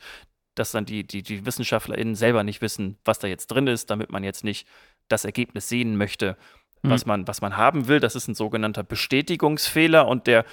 dass 0.54 0.72
dann 0.72 0.84
die, 0.84 1.06
die, 1.06 1.22
die 1.22 1.46
WissenschaftlerInnen 1.46 2.14
selber 2.14 2.44
nicht 2.44 2.60
wissen, 2.60 2.98
was 3.04 3.18
da 3.18 3.28
jetzt 3.28 3.48
drin 3.48 3.66
ist, 3.66 3.90
damit 3.90 4.10
man 4.10 4.24
jetzt 4.24 4.44
nicht 4.44 4.66
das 5.08 5.24
Ergebnis 5.24 5.68
sehen 5.68 5.96
möchte, 5.96 6.36
was, 6.82 7.06
man, 7.06 7.26
was 7.26 7.40
man 7.40 7.56
haben 7.56 7.88
will. 7.88 8.00
Das 8.00 8.14
ist 8.14 8.28
ein 8.28 8.34
sogenannter 8.34 8.82
Bestätigungsfehler 8.82 10.06
und 10.06 10.26
der 10.26 10.44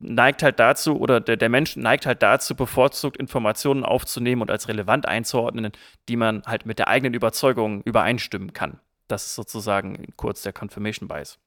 neigt 0.00 0.42
halt 0.42 0.58
dazu, 0.60 0.98
oder 0.98 1.20
der, 1.20 1.36
der 1.36 1.48
Mensch 1.48 1.76
neigt 1.76 2.06
halt 2.06 2.22
dazu, 2.22 2.54
bevorzugt 2.54 3.16
Informationen 3.16 3.84
aufzunehmen 3.84 4.42
und 4.42 4.50
als 4.50 4.68
relevant 4.68 5.06
einzuordnen, 5.06 5.72
die 6.08 6.16
man 6.16 6.42
halt 6.46 6.66
mit 6.66 6.78
der 6.78 6.88
eigenen 6.88 7.14
Überzeugung 7.14 7.82
übereinstimmen 7.82 8.52
kann. 8.52 8.80
Das 9.08 9.26
ist 9.26 9.34
sozusagen 9.34 10.06
kurz 10.16 10.42
der 10.42 10.52
Confirmation 10.52 11.08
Bias. 11.08 11.38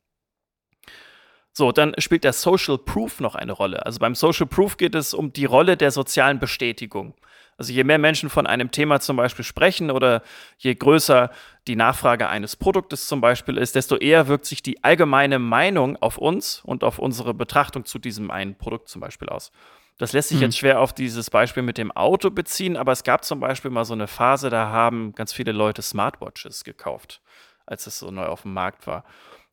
So, 1.53 1.71
dann 1.71 1.93
spielt 1.97 2.23
der 2.23 2.33
Social 2.33 2.77
Proof 2.77 3.19
noch 3.19 3.35
eine 3.35 3.51
Rolle. 3.51 3.85
Also 3.85 3.99
beim 3.99 4.15
Social 4.15 4.47
Proof 4.47 4.77
geht 4.77 4.95
es 4.95 5.13
um 5.13 5.33
die 5.33 5.45
Rolle 5.45 5.77
der 5.77 5.91
sozialen 5.91 6.39
Bestätigung. 6.39 7.13
Also 7.61 7.73
je 7.73 7.83
mehr 7.83 7.99
Menschen 7.99 8.31
von 8.31 8.47
einem 8.47 8.71
Thema 8.71 8.99
zum 9.01 9.17
Beispiel 9.17 9.45
sprechen 9.45 9.91
oder 9.91 10.23
je 10.57 10.73
größer 10.73 11.29
die 11.67 11.75
Nachfrage 11.75 12.27
eines 12.27 12.55
Produktes 12.55 13.05
zum 13.05 13.21
Beispiel 13.21 13.55
ist, 13.59 13.75
desto 13.75 13.97
eher 13.97 14.27
wirkt 14.27 14.45
sich 14.47 14.63
die 14.63 14.83
allgemeine 14.83 15.37
Meinung 15.37 15.95
auf 15.97 16.17
uns 16.17 16.61
und 16.65 16.83
auf 16.83 16.97
unsere 16.97 17.35
Betrachtung 17.35 17.85
zu 17.85 17.99
diesem 17.99 18.31
einen 18.31 18.55
Produkt 18.55 18.89
zum 18.89 18.99
Beispiel 18.99 19.29
aus. 19.29 19.51
Das 19.99 20.11
lässt 20.11 20.29
sich 20.29 20.37
Mhm. 20.39 20.45
jetzt 20.45 20.57
schwer 20.57 20.79
auf 20.79 20.91
dieses 20.91 21.29
Beispiel 21.29 21.61
mit 21.61 21.77
dem 21.77 21.91
Auto 21.91 22.31
beziehen, 22.31 22.77
aber 22.77 22.93
es 22.93 23.03
gab 23.03 23.23
zum 23.23 23.39
Beispiel 23.39 23.69
mal 23.69 23.85
so 23.85 23.93
eine 23.93 24.07
Phase, 24.07 24.49
da 24.49 24.69
haben 24.69 25.13
ganz 25.13 25.31
viele 25.31 25.51
Leute 25.51 25.83
Smartwatches 25.83 26.63
gekauft, 26.63 27.21
als 27.67 27.85
es 27.85 27.99
so 27.99 28.09
neu 28.09 28.25
auf 28.25 28.41
dem 28.41 28.55
Markt 28.55 28.87
war. 28.87 29.03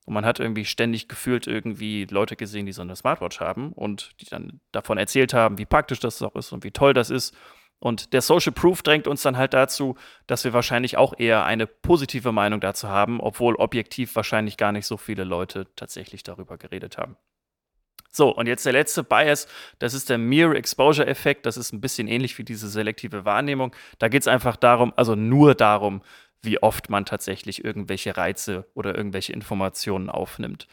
Und 0.07 0.15
man 0.15 0.25
hat 0.25 0.41
irgendwie 0.41 0.65
ständig 0.65 1.09
gefühlt 1.09 1.47
irgendwie 1.47 2.07
Leute 2.07 2.37
gesehen, 2.37 2.65
die 2.65 2.73
so 2.73 2.81
eine 2.81 2.97
Smartwatch 2.97 3.41
haben 3.41 3.75
und 3.75 4.13
die 4.23 4.25
dann 4.25 4.61
davon 4.73 4.97
erzählt 4.97 5.35
haben, 5.35 5.59
wie 5.59 5.67
praktisch 5.67 6.01
das 6.01 6.23
auch 6.23 6.35
ist 6.37 6.53
und 6.53 6.65
wie 6.65 6.71
toll 6.71 6.95
das 6.95 7.11
ist. 7.11 7.37
Und 7.81 8.13
der 8.13 8.23
Social 8.23 8.53
Proof 8.53 8.83
drängt 8.83 9.07
uns 9.07 9.23
dann 9.23 9.37
halt 9.37 9.55
dazu, 9.55 9.97
dass 10.27 10.45
wir 10.45 10.53
wahrscheinlich 10.53 10.97
auch 10.97 11.15
eher 11.17 11.45
eine 11.45 11.67
positive 11.67 12.33
Meinung 12.33 12.61
dazu 12.61 12.89
haben, 12.89 13.21
obwohl 13.21 13.55
objektiv 13.55 14.17
wahrscheinlich 14.17 14.57
gar 14.57 14.73
nicht 14.73 14.87
so 14.87 14.97
viele 14.97 15.25
Leute 15.25 15.67
tatsächlich 15.77 16.25
darüber 16.25 16.59
geredet 16.59 16.99
haben. 16.99 17.17
So, 18.11 18.35
und 18.35 18.47
jetzt 18.47 18.67
der 18.67 18.73
letzte 18.73 19.05
Bias, 19.05 19.47
das 19.79 19.95
ist 19.95 20.11
der 20.11 20.19
Mere 20.19 20.57
Exposure 20.57 21.07
Effekt. 21.07 21.47
Das 21.47 21.57
ist 21.57 21.73
ein 21.73 21.81
bisschen 21.81 22.09
ähnlich 22.09 22.37
wie 22.39 22.45
diese 22.45 22.69
selektive 22.69 23.25
Wahrnehmung. 23.25 23.75
Da 23.99 24.09
geht 24.09 24.23
es 24.23 24.29
einfach 24.29 24.57
darum, 24.57 24.93
also 24.97 25.15
nur 25.15 25.55
darum, 25.55 26.03
wie 26.43 26.61
oft 26.63 26.91
man 26.91 27.05
tatsächlich 27.05 27.65
irgendwelche 27.65 28.17
Reize 28.17 28.67
oder 28.75 28.97
irgendwelche 28.97 29.33
Informationen 29.33 30.09
aufnimmt. 30.11 30.67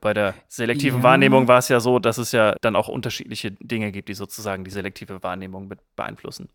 Bei 0.00 0.14
der 0.14 0.34
selektiven 0.48 0.98
Ja. 1.00 1.02
Wahrnehmung 1.04 1.48
war 1.48 1.58
es 1.58 1.68
ja 1.68 1.80
so, 1.80 1.98
dass 1.98 2.18
es 2.18 2.32
ja 2.32 2.54
dann 2.60 2.76
auch 2.76 2.88
unterschiedliche 2.88 3.50
Dinge 3.52 3.90
gibt, 3.90 4.08
die 4.08 4.14
sozusagen 4.14 4.64
die 4.64 4.70
selektive 4.70 5.22
Wahrnehmung 5.22 5.66
mit 5.68 5.80
beeinflussen. 5.96 6.48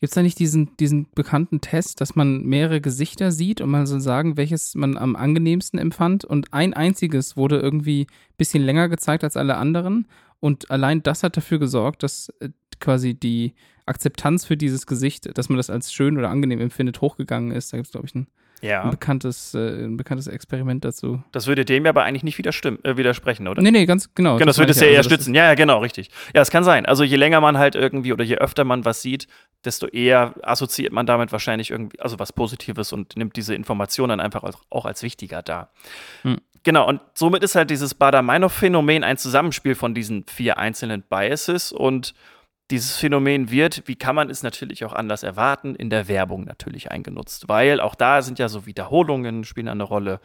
Gibt 0.00 0.10
es 0.10 0.14
da 0.14 0.22
nicht 0.22 0.38
diesen, 0.38 0.76
diesen 0.78 1.06
bekannten 1.14 1.60
Test, 1.60 2.00
dass 2.00 2.16
man 2.16 2.42
mehrere 2.42 2.80
Gesichter 2.80 3.32
sieht 3.32 3.60
und 3.60 3.70
man 3.70 3.86
soll 3.86 4.00
sagen, 4.00 4.36
welches 4.36 4.74
man 4.74 4.96
am 4.98 5.14
angenehmsten 5.14 5.78
empfand? 5.78 6.24
Und 6.24 6.52
ein 6.52 6.74
einziges 6.74 7.36
wurde 7.36 7.58
irgendwie 7.58 8.02
ein 8.02 8.36
bisschen 8.36 8.62
länger 8.62 8.88
gezeigt 8.88 9.24
als 9.24 9.36
alle 9.36 9.56
anderen. 9.56 10.06
Und 10.40 10.70
allein 10.70 11.02
das 11.02 11.22
hat 11.22 11.36
dafür 11.36 11.58
gesorgt, 11.58 12.02
dass 12.02 12.30
äh, 12.40 12.50
quasi 12.80 13.14
die 13.14 13.54
Akzeptanz 13.86 14.44
für 14.44 14.56
dieses 14.56 14.86
Gesicht, 14.86 15.36
dass 15.38 15.48
man 15.48 15.56
das 15.58 15.70
als 15.70 15.92
schön 15.92 16.18
oder 16.18 16.30
angenehm 16.30 16.60
empfindet, 16.60 17.00
hochgegangen 17.00 17.52
ist. 17.52 17.72
Da 17.72 17.76
gibt 17.76 17.86
es, 17.86 17.92
glaube 17.92 18.06
ich, 18.06 18.14
ein, 18.64 18.80
ein, 18.80 18.84
Ja. 18.84 18.90
bekanntes, 18.90 19.54
äh, 19.54 19.84
ein 19.84 19.96
bekanntes 19.96 20.26
Experiment 20.26 20.84
dazu. 20.84 21.22
Das 21.32 21.46
würde 21.46 21.64
dem 21.64 21.84
ja 21.84 21.90
aber 21.90 22.04
eigentlich 22.04 22.22
nicht 22.22 22.38
äh, 22.38 22.96
widersprechen, 22.96 23.48
oder? 23.48 23.62
Nee, 23.62 23.70
nee, 23.70 23.86
ganz 23.86 24.14
genau. 24.14 24.36
Genau, 24.36 24.46
das 24.46 24.58
würde 24.58 24.72
es 24.72 24.80
ja 24.80 24.86
eher 24.86 24.98
Also 24.98 25.10
stützen. 25.10 25.34
Ja, 25.34 25.44
ja, 25.44 25.54
genau, 25.54 25.78
richtig. 25.78 26.10
Ja, 26.34 26.42
es 26.42 26.50
kann 26.50 26.64
sein. 26.64 26.86
Also 26.86 27.04
je 27.04 27.16
länger 27.16 27.40
man 27.40 27.58
halt 27.58 27.74
irgendwie 27.74 28.12
oder 28.12 28.24
je 28.24 28.36
öfter 28.36 28.64
man 28.64 28.84
was 28.84 29.02
sieht, 29.02 29.28
desto 29.64 29.86
eher 29.86 30.34
assoziiert 30.42 30.92
man 30.92 31.06
damit 31.06 31.32
wahrscheinlich 31.32 31.70
irgendwie, 31.70 32.00
also 32.00 32.18
was 32.18 32.32
Positives 32.32 32.92
und 32.92 33.16
nimmt 33.16 33.36
diese 33.36 33.54
Informationen 33.54 34.20
einfach 34.20 34.42
als, 34.42 34.56
auch 34.70 34.84
als 34.84 35.02
wichtiger 35.02 35.42
dar. 35.42 35.70
Hm. 36.22 36.38
Genau, 36.64 36.88
und 36.88 37.00
somit 37.12 37.42
ist 37.44 37.56
halt 37.56 37.68
dieses 37.68 37.94
Bader-Meinhof-Phänomen 37.94 39.04
ein 39.04 39.18
Zusammenspiel 39.18 39.74
von 39.74 39.94
diesen 39.94 40.24
vier 40.24 40.56
einzelnen 40.58 41.02
Biases 41.02 41.72
und 41.72 42.14
dieses 42.70 42.96
Phänomen 42.96 43.50
wird, 43.50 43.82
wie 43.86 43.96
kann 43.96 44.16
man 44.16 44.30
es 44.30 44.42
natürlich 44.42 44.84
auch 44.84 44.92
anders 44.92 45.22
erwarten, 45.22 45.74
in 45.74 45.90
der 45.90 46.08
Werbung 46.08 46.44
natürlich 46.44 46.90
eingenutzt, 46.90 47.48
weil 47.48 47.80
auch 47.80 47.94
da 47.94 48.22
sind 48.22 48.38
ja 48.38 48.48
so 48.48 48.66
Wiederholungen, 48.66 49.44
spielen 49.44 49.68
eine 49.68 49.82
Rolle. 49.82 50.20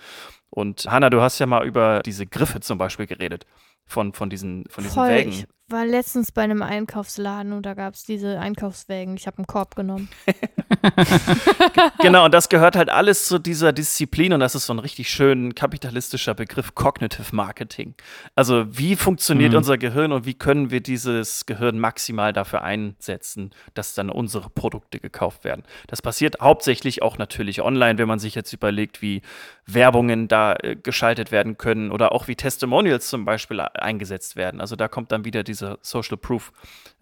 Und 0.49 0.86
Hanna, 0.89 1.10
du 1.10 1.21
hast 1.21 1.39
ja 1.39 1.45
mal 1.45 1.65
über 1.65 2.02
diese 2.04 2.25
Griffe 2.25 2.62
zum 2.62 2.78
Beispiel 2.78 3.08
geredet, 3.08 3.45
von, 3.86 4.13
von 4.13 4.30
diesen, 4.30 4.65
von 4.69 4.84
diesen 4.84 4.95
Voll. 4.95 5.10
Wägen. 5.10 5.32
Ich 5.32 5.47
war 5.67 5.86
letztens 5.86 6.32
bei 6.32 6.43
einem 6.43 6.62
Einkaufsladen 6.62 7.54
und 7.54 7.65
da 7.65 7.73
gab 7.73 7.93
es 7.93 8.04
diese 8.04 8.39
Einkaufswägen. 8.39 9.15
Ich 9.15 9.28
habe 9.28 9.38
einen 9.38 9.47
Korb 9.47 9.75
genommen. 9.75 10.10
Genau, 12.01 12.25
und 12.25 12.34
das 12.34 12.49
gehört 12.49 12.75
halt 12.75 12.89
alles 12.89 13.25
zu 13.25 13.39
dieser 13.39 13.73
Disziplin 13.73 14.34
und 14.34 14.39
das 14.39 14.55
ist 14.55 14.65
so 14.65 14.73
ein 14.73 14.79
richtig 14.79 15.10
schön 15.10 15.55
kapitalistischer 15.55 16.34
Begriff, 16.34 16.75
Cognitive 16.75 17.36
Marketing. 17.36 17.95
Also 18.36 18.65
wie 18.69 18.95
funktioniert 18.95 19.51
Mhm. 19.51 19.58
unser 19.58 19.77
Gehirn 19.77 20.12
und 20.12 20.25
wie 20.25 20.34
können 20.34 20.71
wir 20.71 20.82
dieses 20.82 21.45
Gehirn 21.45 21.79
maximal 21.79 22.34
dafür 22.34 22.62
einsetzen, 22.63 23.51
dass 23.73 23.93
dann 23.93 24.10
unsere 24.10 24.49
Produkte 24.49 24.99
gekauft 24.99 25.43
werden. 25.43 25.63
Das 25.88 26.01
passiert 26.01 26.38
hauptsächlich 26.41 27.01
auch 27.01 27.17
natürlich 27.17 27.62
online, 27.62 27.97
wenn 27.97 28.08
man 28.08 28.19
sich 28.19 28.36
jetzt 28.36 28.53
überlegt, 28.53 29.01
wie 29.01 29.21
Werbungen 29.65 30.27
da 30.27 30.53
äh, 30.53 30.75
geschaltet 30.75 31.32
werden 31.32 31.58
können 31.58 31.91
oder 31.91 32.12
auch 32.12 32.27
wie 32.27 32.36
Testimonials 32.36 33.08
zum 33.10 33.25
Beispiel 33.25 33.60
e- 33.60 33.63
eingesetzt 33.79 34.36
werden. 34.36 34.62
Also 34.62 34.75
da 34.75 34.88
kommt 34.88 35.12
dann 35.12 35.25
wieder 35.25 35.43
dieser 35.43 35.77
Social 35.82 36.17
Proof, 36.17 36.51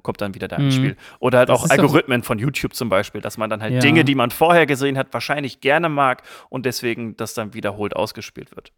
kommt 0.03 0.21
dann 0.21 0.35
wieder 0.35 0.47
da 0.47 0.55
ins 0.57 0.75
Mhm. 0.75 0.79
Spiel. 0.79 0.97
Oder 1.19 1.39
halt 1.39 1.49
Das 1.49 1.59
auch 1.63 1.69
Algorithmen 1.69 2.23
von 2.23 2.39
YouTube 2.39 2.73
zum 2.75 2.89
Beispiel, 2.89 3.21
dass 3.21 3.37
man 3.37 3.49
dann 3.49 3.61
halt 3.61 3.73
Ja. 3.73 3.79
Dinge, 3.79 4.05
die 4.05 4.15
man 4.15 4.31
vorher 4.31 4.65
gesehen 4.65 4.97
hat, 4.97 5.13
wahrscheinlich 5.13 5.59
gerne 5.61 5.89
mag 5.89 6.23
und 6.49 6.65
deswegen 6.65 7.17
das 7.17 7.33
dann 7.33 7.53
wiederholt 7.53 7.95
ausgespielt 7.95 8.55
wird. 8.55 8.71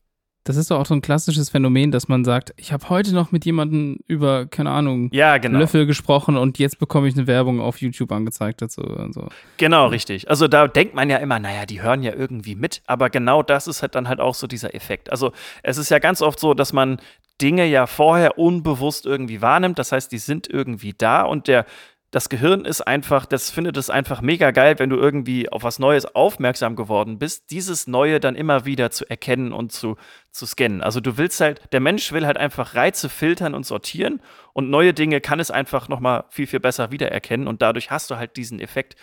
Das 0.45 0.55
ist 0.55 0.71
doch 0.71 0.79
auch 0.79 0.85
so 0.85 0.93
ein 0.95 1.01
klassisches 1.01 1.49
Phänomen, 1.49 1.91
dass 1.91 2.07
man 2.07 2.23
sagt, 2.23 2.53
ich 2.55 2.71
habe 2.71 2.89
heute 2.89 3.13
noch 3.13 3.31
mit 3.33 3.43
jemandem 3.45 3.99
über, 4.07 4.45
keine 4.47 4.71
Ahnung, 4.71 5.09
Ja, 5.11 5.37
genau. 5.37 5.59
Löffel 5.59 5.85
gesprochen 5.85 6.37
und 6.37 6.57
jetzt 6.57 6.79
bekomme 6.79 7.07
ich 7.09 7.13
eine 7.15 7.27
Werbung 7.27 7.59
auf 7.59 7.81
YouTube 7.81 8.11
angezeigt 8.13 8.61
dazu 8.61 8.81
und 8.81 9.13
so. 9.13 9.27
Genau, 9.57 9.87
richtig. 9.87 10.29
Also 10.29 10.47
da 10.47 10.67
denkt 10.69 10.95
man 10.95 11.09
ja 11.09 11.17
immer, 11.17 11.39
naja, 11.39 11.65
die 11.65 11.81
hören 11.81 12.01
ja 12.03 12.13
irgendwie 12.15 12.55
mit, 12.55 12.81
aber 12.87 13.09
genau 13.09 13.43
das 13.43 13.67
ist 13.67 13.81
halt 13.81 13.93
dann 13.95 14.07
halt 14.07 14.21
auch 14.21 14.33
so 14.33 14.47
dieser 14.47 14.73
Effekt. 14.73 15.11
Also 15.11 15.33
es 15.61 15.77
ist 15.77 15.89
ja 15.91 15.99
ganz 15.99 16.21
oft 16.21 16.39
so, 16.39 16.53
dass 16.53 16.71
man 16.71 16.99
Dinge 17.41 17.65
ja 17.65 17.87
vorher 17.87 18.37
unbewusst 18.37 19.05
irgendwie 19.05 19.41
wahrnimmt. 19.41 19.79
Das 19.79 19.91
heißt, 19.91 20.11
die 20.11 20.17
sind 20.17 20.47
irgendwie 20.47 20.93
da 20.97 21.23
und 21.23 21.47
der 21.47 21.65
das 22.11 22.29
Gehirn 22.29 22.65
ist 22.65 22.81
einfach, 22.81 23.27
das 23.27 23.51
findet 23.51 23.77
es 23.77 23.91
einfach 23.91 24.21
mega 24.21 24.49
geil, 24.49 24.79
wenn 24.79 24.89
du 24.89 24.95
irgendwie 24.95 25.49
auf 25.49 25.63
was 25.63 25.77
Neues 25.77 26.05
aufmerksam 26.15 26.75
geworden 26.75 27.19
bist, 27.19 27.51
dieses 27.51 27.85
Neue 27.85 28.19
dann 28.19 28.35
immer 28.35 28.65
wieder 28.65 28.89
zu 28.89 29.07
erkennen 29.07 29.53
und 29.53 29.71
zu, 29.71 29.95
zu 30.31 30.47
scannen. 30.47 30.81
Also 30.81 31.01
du 31.01 31.17
willst 31.17 31.39
halt, 31.39 31.61
der 31.71 31.81
Mensch 31.81 32.11
will 32.11 32.25
halt 32.25 32.37
einfach 32.37 32.73
Reize 32.73 33.09
filtern 33.09 33.53
und 33.53 33.65
sortieren 33.65 34.21
und 34.53 34.71
neue 34.71 34.93
Dinge 34.93 35.21
kann 35.21 35.39
es 35.39 35.51
einfach 35.51 35.87
nochmal 35.87 36.23
viel, 36.29 36.47
viel 36.47 36.59
besser 36.59 36.91
wiedererkennen 36.91 37.47
und 37.47 37.61
dadurch 37.61 37.91
hast 37.91 38.09
du 38.09 38.15
halt 38.15 38.37
diesen 38.37 38.59
Effekt, 38.59 38.95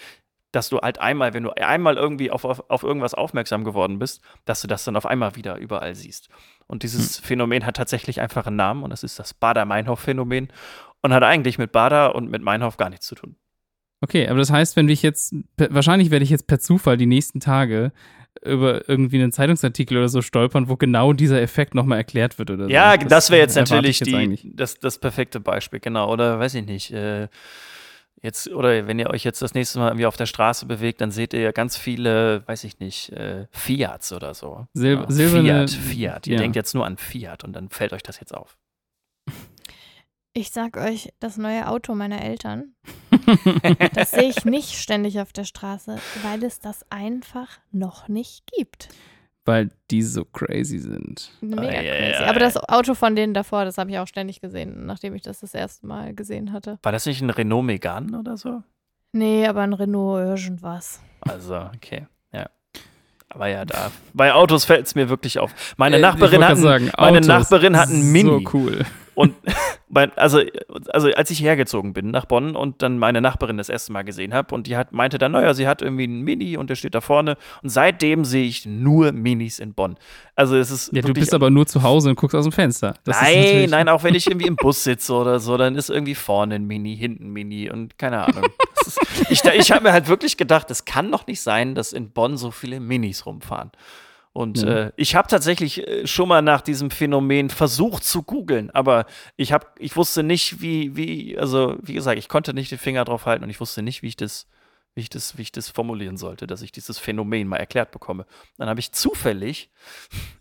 dass 0.51 0.69
du 0.69 0.79
halt 0.79 0.99
einmal, 0.99 1.35
wenn 1.35 1.43
du 1.45 1.51
einmal 1.51 1.97
irgendwie 1.97 2.31
auf, 2.31 2.45
auf, 2.45 2.71
auf 2.71 2.83
irgendwas 2.83 3.15
aufmerksam 3.15 3.63
geworden 3.63 3.99
bist, 3.99 4.23
dass 4.47 4.63
du 4.63 4.67
das 4.67 4.85
dann 4.85 4.97
auf 4.97 5.07
einmal 5.07 5.37
wieder 5.37 5.57
überall 5.59 5.95
siehst. 5.95 6.29
Und 6.67 6.83
dieses 6.83 7.19
Phänomen 7.19 7.65
hat 7.65 7.77
tatsächlich 7.77 8.21
einfach 8.21 8.47
einen 8.47 8.57
Namen 8.57 8.83
und 8.83 8.91
das 8.91 9.03
ist 9.03 9.19
das 9.19 9.35
Bader-Meinhof-Phänomen 9.35 10.49
und 11.03 11.15
hat 11.15 11.23
eigentlich 11.23 11.59
mit 11.59 11.73
Bader 11.73 12.15
und 12.15 12.31
mit 12.31 12.43
Meinhof 12.43 12.77
gar 12.77 12.91
nichts 12.91 13.07
zu 13.07 13.15
tun. 13.15 13.37
Okay, 14.03 14.29
aber 14.29 14.39
das 14.39 14.51
heißt, 14.51 14.77
wenn 14.77 14.89
ich 14.89 15.03
jetzt, 15.03 15.35
wahrscheinlich 15.57 16.11
werde 16.11 16.25
ich 16.25 16.31
jetzt 16.31 16.47
per 16.47 16.59
Zufall 16.59 16.97
die 16.97 17.07
nächsten 17.07 17.41
Tage 17.41 17.93
über 18.45 18.89
irgendwie 18.89 19.17
einen 19.17 19.33
Zeitungsartikel 19.33 19.97
oder 19.97 20.09
so 20.09 20.21
stolpern, 20.21 20.69
wo 20.69 20.77
genau 20.77 21.13
dieser 21.13 21.41
Effekt 21.41 21.75
nochmal 21.75 21.99
erklärt 21.99 22.39
wird 22.39 22.51
oder 22.51 22.65
so. 22.65 22.71
Ja, 22.71 22.97
das, 22.97 23.31
wäre 23.31 23.41
jetzt 23.41 23.57
natürlich 23.57 24.03
ich 24.03 24.07
jetzt 24.07 24.43
die, 24.43 24.55
das, 24.55 24.79
das 24.79 24.99
perfekte 24.99 25.41
Beispiel, 25.41 25.81
genau. 25.81 26.13
Oder 26.13 26.39
weiß 26.39 26.55
ich 26.55 26.67
nicht. 26.67 26.93
Äh, 26.93 27.29
jetzt, 28.23 28.49
oder 28.49 28.87
wenn 28.87 28.99
ihr 28.99 29.11
euch 29.11 29.25
jetzt 29.25 29.43
das 29.43 29.55
nächste 29.55 29.79
Mal 29.79 29.89
irgendwie 29.89 30.07
auf 30.07 30.17
der 30.17 30.27
Straße 30.27 30.67
bewegt, 30.67 31.01
dann 31.01 31.11
seht 31.11 31.35
ihr 31.35 31.41
ja 31.41 31.53
ganz 31.53 31.77
viele, 31.77 32.47
weiß 32.47 32.65
ich 32.65 32.79
nicht, 32.79 33.11
äh, 33.13 33.47
Fiats 33.51 34.13
oder 34.13 34.35
so. 34.35 34.67
Sil 34.75 34.95
ja, 35.01 35.07
silberne- 35.11 35.69
Fiat, 35.69 35.71
Fiat. 35.71 36.27
Ihr 36.27 36.35
ja. 36.35 36.41
denkt 36.41 36.57
jetzt 36.57 36.75
nur 36.75 36.87
an 36.87 36.97
Fiat 36.97 37.45
und 37.45 37.53
dann 37.53 37.71
fällt 37.71 37.93
euch 37.93 38.03
das 38.03 38.21
jetzt 38.21 38.35
auf. 38.35 38.57
Ich 40.33 40.51
sag 40.51 40.77
euch, 40.77 41.13
das 41.19 41.39
neue 41.39 41.67
Auto 41.67 41.95
meiner 41.95 42.21
Eltern, 42.23 42.75
das 43.95 44.11
sehe 44.11 44.29
ich 44.29 44.45
nicht 44.45 44.75
ständig 44.75 45.19
auf 45.21 45.33
der 45.33 45.45
Straße, 45.45 45.99
weil 46.23 46.45
es 46.45 46.61
das 46.61 46.85
einfach 46.91 47.59
noch 47.73 48.09
nicht 48.09 48.45
gibt. 48.55 48.91
Weil 49.47 49.71
die 49.91 50.03
so 50.03 50.25
crazy 50.25 50.79
sind. 50.79 51.31
Mega 51.41 51.63
Ei, 51.63 51.79
ei, 51.79 52.11
crazy. 52.13 52.25
Aber 52.25 52.41
das 52.41 52.57
Auto 52.57 52.95
von 52.95 53.15
denen 53.17 53.33
davor, 53.33 53.65
das 53.65 53.79
habe 53.79 53.91
ich 53.91 53.99
auch 53.99 54.07
ständig 54.09 54.41
gesehen, 54.41 54.85
nachdem 54.87 55.15
ich 55.15 55.23
das 55.23 55.41
das 55.41 55.55
erste 55.55 55.87
Mal 55.87 56.15
gesehen 56.15 56.53
hatte. 56.53 56.79
War 56.83 56.93
das 56.93 57.07
nicht 57.07 57.23
ein 57.23 57.31
Renault 57.31 57.65
Megane 57.65 58.19
oder 58.19 58.37
so? 58.37 58.63
Nee, 59.13 59.47
aber 59.47 59.63
ein 59.63 59.73
Renault 59.73 60.21
irgendwas. 60.27 61.01
Also, 61.21 61.57
okay, 61.75 62.07
ja. 62.33 62.51
Aber 63.29 63.47
ja, 63.49 63.65
da. 63.65 63.91
Bei 64.13 64.33
Autos 64.35 64.65
fällt 64.65 64.87
es 64.87 64.95
mir 64.95 65.09
wirklich 65.09 65.39
auf. 65.39 65.75
Meine 65.77 65.97
Äh, 65.97 66.01
Nachbarin, 66.01 66.41
ich 66.41 66.47
hat, 66.47 66.57
ein- 66.57 66.63
sagen, 66.63 66.91
meine 66.99 67.21
Nachbarin 67.21 67.77
hat 67.77 67.89
einen 67.89 68.11
Mini. 68.13 68.45
So 68.45 68.51
cool. 68.53 68.85
Und 69.17 69.35
also, 70.17 70.43
also 70.93 71.09
als 71.09 71.31
ich 71.31 71.41
hergezogen 71.41 71.95
bin 71.95 72.11
nach 72.11 72.27
Bonn 72.27 72.55
und 72.55 72.83
dann 72.83 72.99
meine 72.99 73.23
Nachbarin 73.23 73.57
das 73.57 73.71
erste 73.71 73.93
Mal 73.93 74.03
gesehen 74.03 74.35
habe 74.35 74.55
und 74.55 74.67
die 74.67 74.77
hat, 74.77 74.93
meinte 74.93 75.17
dann, 75.17 75.33
naja, 75.33 75.55
sie 75.55 75.67
hat 75.67 75.81
irgendwie 75.81 76.05
einen 76.05 76.21
Mini 76.21 76.59
und 76.59 76.69
der 76.69 76.75
steht 76.75 76.95
da 76.95 77.01
vorne. 77.01 77.39
Und 77.63 77.71
seitdem 77.71 78.27
sehe 78.27 78.45
ich 78.45 78.67
nur 78.67 79.13
Minis 79.13 79.59
in 79.59 79.73
Bonn. 79.73 79.97
Also 80.35 80.57
es 80.57 80.71
ist 80.71 80.93
Ja, 80.93 81.01
du 81.01 81.15
bist 81.15 81.33
aber 81.33 81.49
nur 81.49 81.67
zu 81.67 81.83
Hause 81.83 82.11
und 82.11 82.17
guckst 82.17 82.37
aus 82.37 82.45
dem 82.45 82.53
Fenster. 82.53 82.95
Das 83.05 83.23
nein, 83.23 83.71
nein, 83.71 83.89
auch 83.89 84.03
wenn 84.03 84.15
ich 84.15 84.27
irgendwie 84.27 84.49
im 84.49 84.57
Bus 84.57 84.85
sitze 84.85 85.15
oder 85.15 85.41
so, 85.41 85.57
dann 85.57 85.77
ist 85.77 85.89
irgendwie 85.89 86.15
vorne 86.15 86.57
ein 86.57 86.67
Mini, 86.67 86.95
hinten 86.95 87.29
ein 87.29 87.33
Mini 87.33 87.71
und 87.71 87.99
keine 87.99 88.23
Ahnung. 88.23 88.45
Ist, 88.87 89.01
ich 89.31 89.43
ich 89.45 89.73
habe 89.73 89.85
mir 89.85 89.93
halt 89.93 90.09
wirklich 90.09 90.37
gedacht, 90.37 90.71
es 90.71 90.85
kann 90.85 91.11
doch 91.11 91.27
nicht 91.27 91.41
sein, 91.41 91.75
dass 91.75 91.95
in 91.95 92.11
Bonn 92.11 92.37
so 92.37 92.51
viele 92.51 92.81
Minis 92.81 93.25
rumfahren. 93.25 93.71
Und 94.37 94.61
Ja. 94.61 94.69
äh, 94.89 94.93
ich 94.97 95.15
habe 95.15 95.29
tatsächlich 95.29 95.87
äh, 95.89 96.07
schon 96.07 96.29
mal 96.29 96.43
nach 96.43 96.61
diesem 96.61 96.91
Phänomen 96.91 97.49
versucht 97.49 98.05
zu 98.05 98.23
googeln, 98.23 98.71
aber 98.71 99.07
ich 99.37 99.51
habe, 99.53 99.67
ich 99.79 99.97
wusste 99.97 100.23
nicht, 100.23 100.61
wie, 100.61 100.95
wie, 100.95 101.39
also 101.39 101.79
wie 101.81 101.95
gesagt, 101.95 102.19
ich 102.19 102.29
konnte 102.29 102.53
nicht 102.53 102.71
den 102.71 102.79
Finger 102.79 103.07
drauf 103.07 103.25
halten 103.25 103.45
und 103.45 103.51
ich 103.51 103.61
wusste 103.61 103.81
nicht, 103.83 104.03
wie 104.03 104.09
ich 104.09 104.17
das, 104.17 104.47
wie 104.95 105.01
ich 105.01 105.09
das, 105.09 105.39
wie 105.39 105.43
ich 105.43 105.53
das 105.53 105.71
formulieren 105.71 106.19
sollte, 106.19 106.47
dass 106.47 106.61
ich 106.61 106.71
dieses 106.71 106.99
Phänomen 106.99 107.49
mal 107.49 107.57
erklärt 107.57 107.93
bekomme. 107.93 108.27
Dann 108.59 108.69
habe 108.69 108.79
ich 108.79 108.93
zufällig 108.93 109.71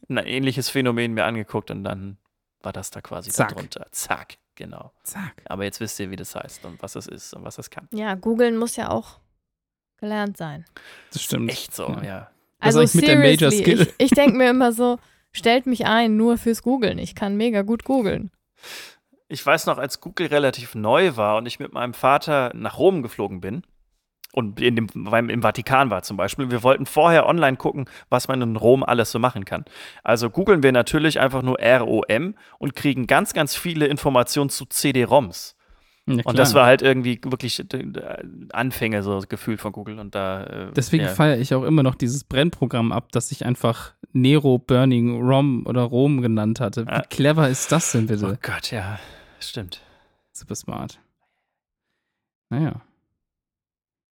ein 0.10 0.18
ähnliches 0.18 0.70
Phänomen 0.70 1.14
mir 1.14 1.24
angeguckt 1.24 1.72
und 1.72 1.86
dann 1.86 2.18
war 2.64 2.74
das 2.74 2.92
da 2.92 3.00
quasi 3.00 3.32
Zack. 3.32 3.50
darunter. 3.56 3.88
Zack, 3.92 4.36
genau. 4.56 4.92
Zack. 5.04 5.42
Aber 5.46 5.64
jetzt 5.64 5.80
wisst 5.80 5.98
ihr, 6.02 6.12
wie 6.12 6.18
das 6.18 6.36
heißt 6.36 6.66
und 6.66 6.82
was 6.84 6.94
das 6.94 7.08
ist 7.08 7.34
und 7.34 7.46
was 7.46 7.56
das 7.56 7.70
kann. 7.70 7.88
Ja, 7.94 8.16
googeln 8.16 8.58
muss 8.58 8.76
ja 8.76 8.90
auch 8.90 9.20
gelernt 10.00 10.36
sein. 10.36 10.66
Das 11.14 11.22
stimmt. 11.22 11.50
Echt 11.50 11.74
so, 11.74 11.88
Ja. 11.88 12.04
ja. 12.04 12.32
Das 12.66 12.76
ist 12.76 12.78
Also 12.78 12.80
eigentlich 12.80 12.96
mit 12.96 13.08
der 13.08 13.20
Major 13.20 13.52
seriously, 13.52 13.78
Skill. 13.78 13.94
ich, 13.98 14.06
ich 14.06 14.12
denke 14.12 14.38
mir 14.38 14.50
immer 14.50 14.72
so, 14.72 14.98
stellt 15.32 15.66
mich 15.66 15.86
ein, 15.86 16.18
nur 16.18 16.38
fürs 16.38 16.62
Googeln. 16.62 16.98
Ich 16.98 17.16
kann 17.16 17.36
mega 17.38 17.62
gut 17.62 17.84
googeln. 17.84 18.32
Ich 19.28 19.46
weiß 19.46 19.66
noch, 19.66 19.78
als 19.78 20.02
Google 20.02 20.28
relativ 20.28 20.76
neu 20.76 21.16
war 21.16 21.38
und 21.38 21.46
ich 21.46 21.60
mit 21.60 21.74
meinem 21.74 21.94
Vater 21.94 22.52
nach 22.54 22.78
Rom 22.78 23.02
geflogen 23.02 23.42
bin 23.42 23.64
und 24.36 24.60
in 24.60 24.76
dem, 24.76 24.88
beim, 24.94 25.30
im 25.30 25.42
Vatikan 25.42 25.90
war 25.90 26.04
zum 26.04 26.18
Beispiel, 26.18 26.52
wir 26.52 26.62
wollten 26.62 26.86
vorher 26.86 27.26
online 27.26 27.56
gucken, 27.56 27.86
was 28.10 28.28
man 28.28 28.42
in 28.42 28.58
Rom 28.58 28.84
alles 28.84 29.10
so 29.10 29.18
machen 29.18 29.46
kann. 29.46 29.64
Also 30.04 30.30
googeln 30.30 30.62
wir 30.62 30.74
natürlich 30.74 31.22
einfach 31.22 31.42
nur 31.42 31.58
ROM 31.62 32.36
und 32.60 32.76
kriegen 32.76 33.08
ganz, 33.08 33.34
ganz 33.34 33.56
viele 33.56 33.88
Informationen 33.88 34.50
zu 34.50 34.66
CD-ROMs. 34.66 35.56
Ja, 36.08 36.22
Und 36.24 36.38
das 36.38 36.54
war 36.54 36.68
halt 36.68 36.84
irgendwie 36.84 37.20
wirklich 37.24 37.64
Anfänge 38.52 39.02
so 39.02 39.20
gefühlt 39.28 39.60
von 39.60 39.72
Google 39.72 39.98
und 40.00 40.14
da. 40.14 40.44
Äh, 40.44 40.72
Deswegen 40.74 41.06
ja. 41.06 41.10
feiere 41.10 41.40
ich 41.40 41.54
auch 41.56 41.64
immer 41.64 41.82
noch 41.82 41.96
dieses 41.96 42.24
Brennprogramm 42.24 42.92
ab, 42.92 43.12
das 43.12 43.32
ich 43.32 43.44
einfach 43.46 43.94
Nero 44.14 44.60
Burning 44.60 45.20
ROM 45.22 45.66
oder 45.66 45.82
ROM 45.82 46.22
genannt 46.22 46.60
hatte. 46.60 46.86
Wie 46.86 46.92
Ah. 46.92 47.02
clever 47.02 47.50
ist 47.50 47.72
das 47.72 47.92
denn 47.92 48.06
bitte? 48.06 48.32
Oh 48.34 48.38
Gott, 48.42 48.70
ja, 48.72 49.00
stimmt. 49.40 49.82
Super 50.32 50.54
smart. 50.56 51.00
Naja. 52.50 52.82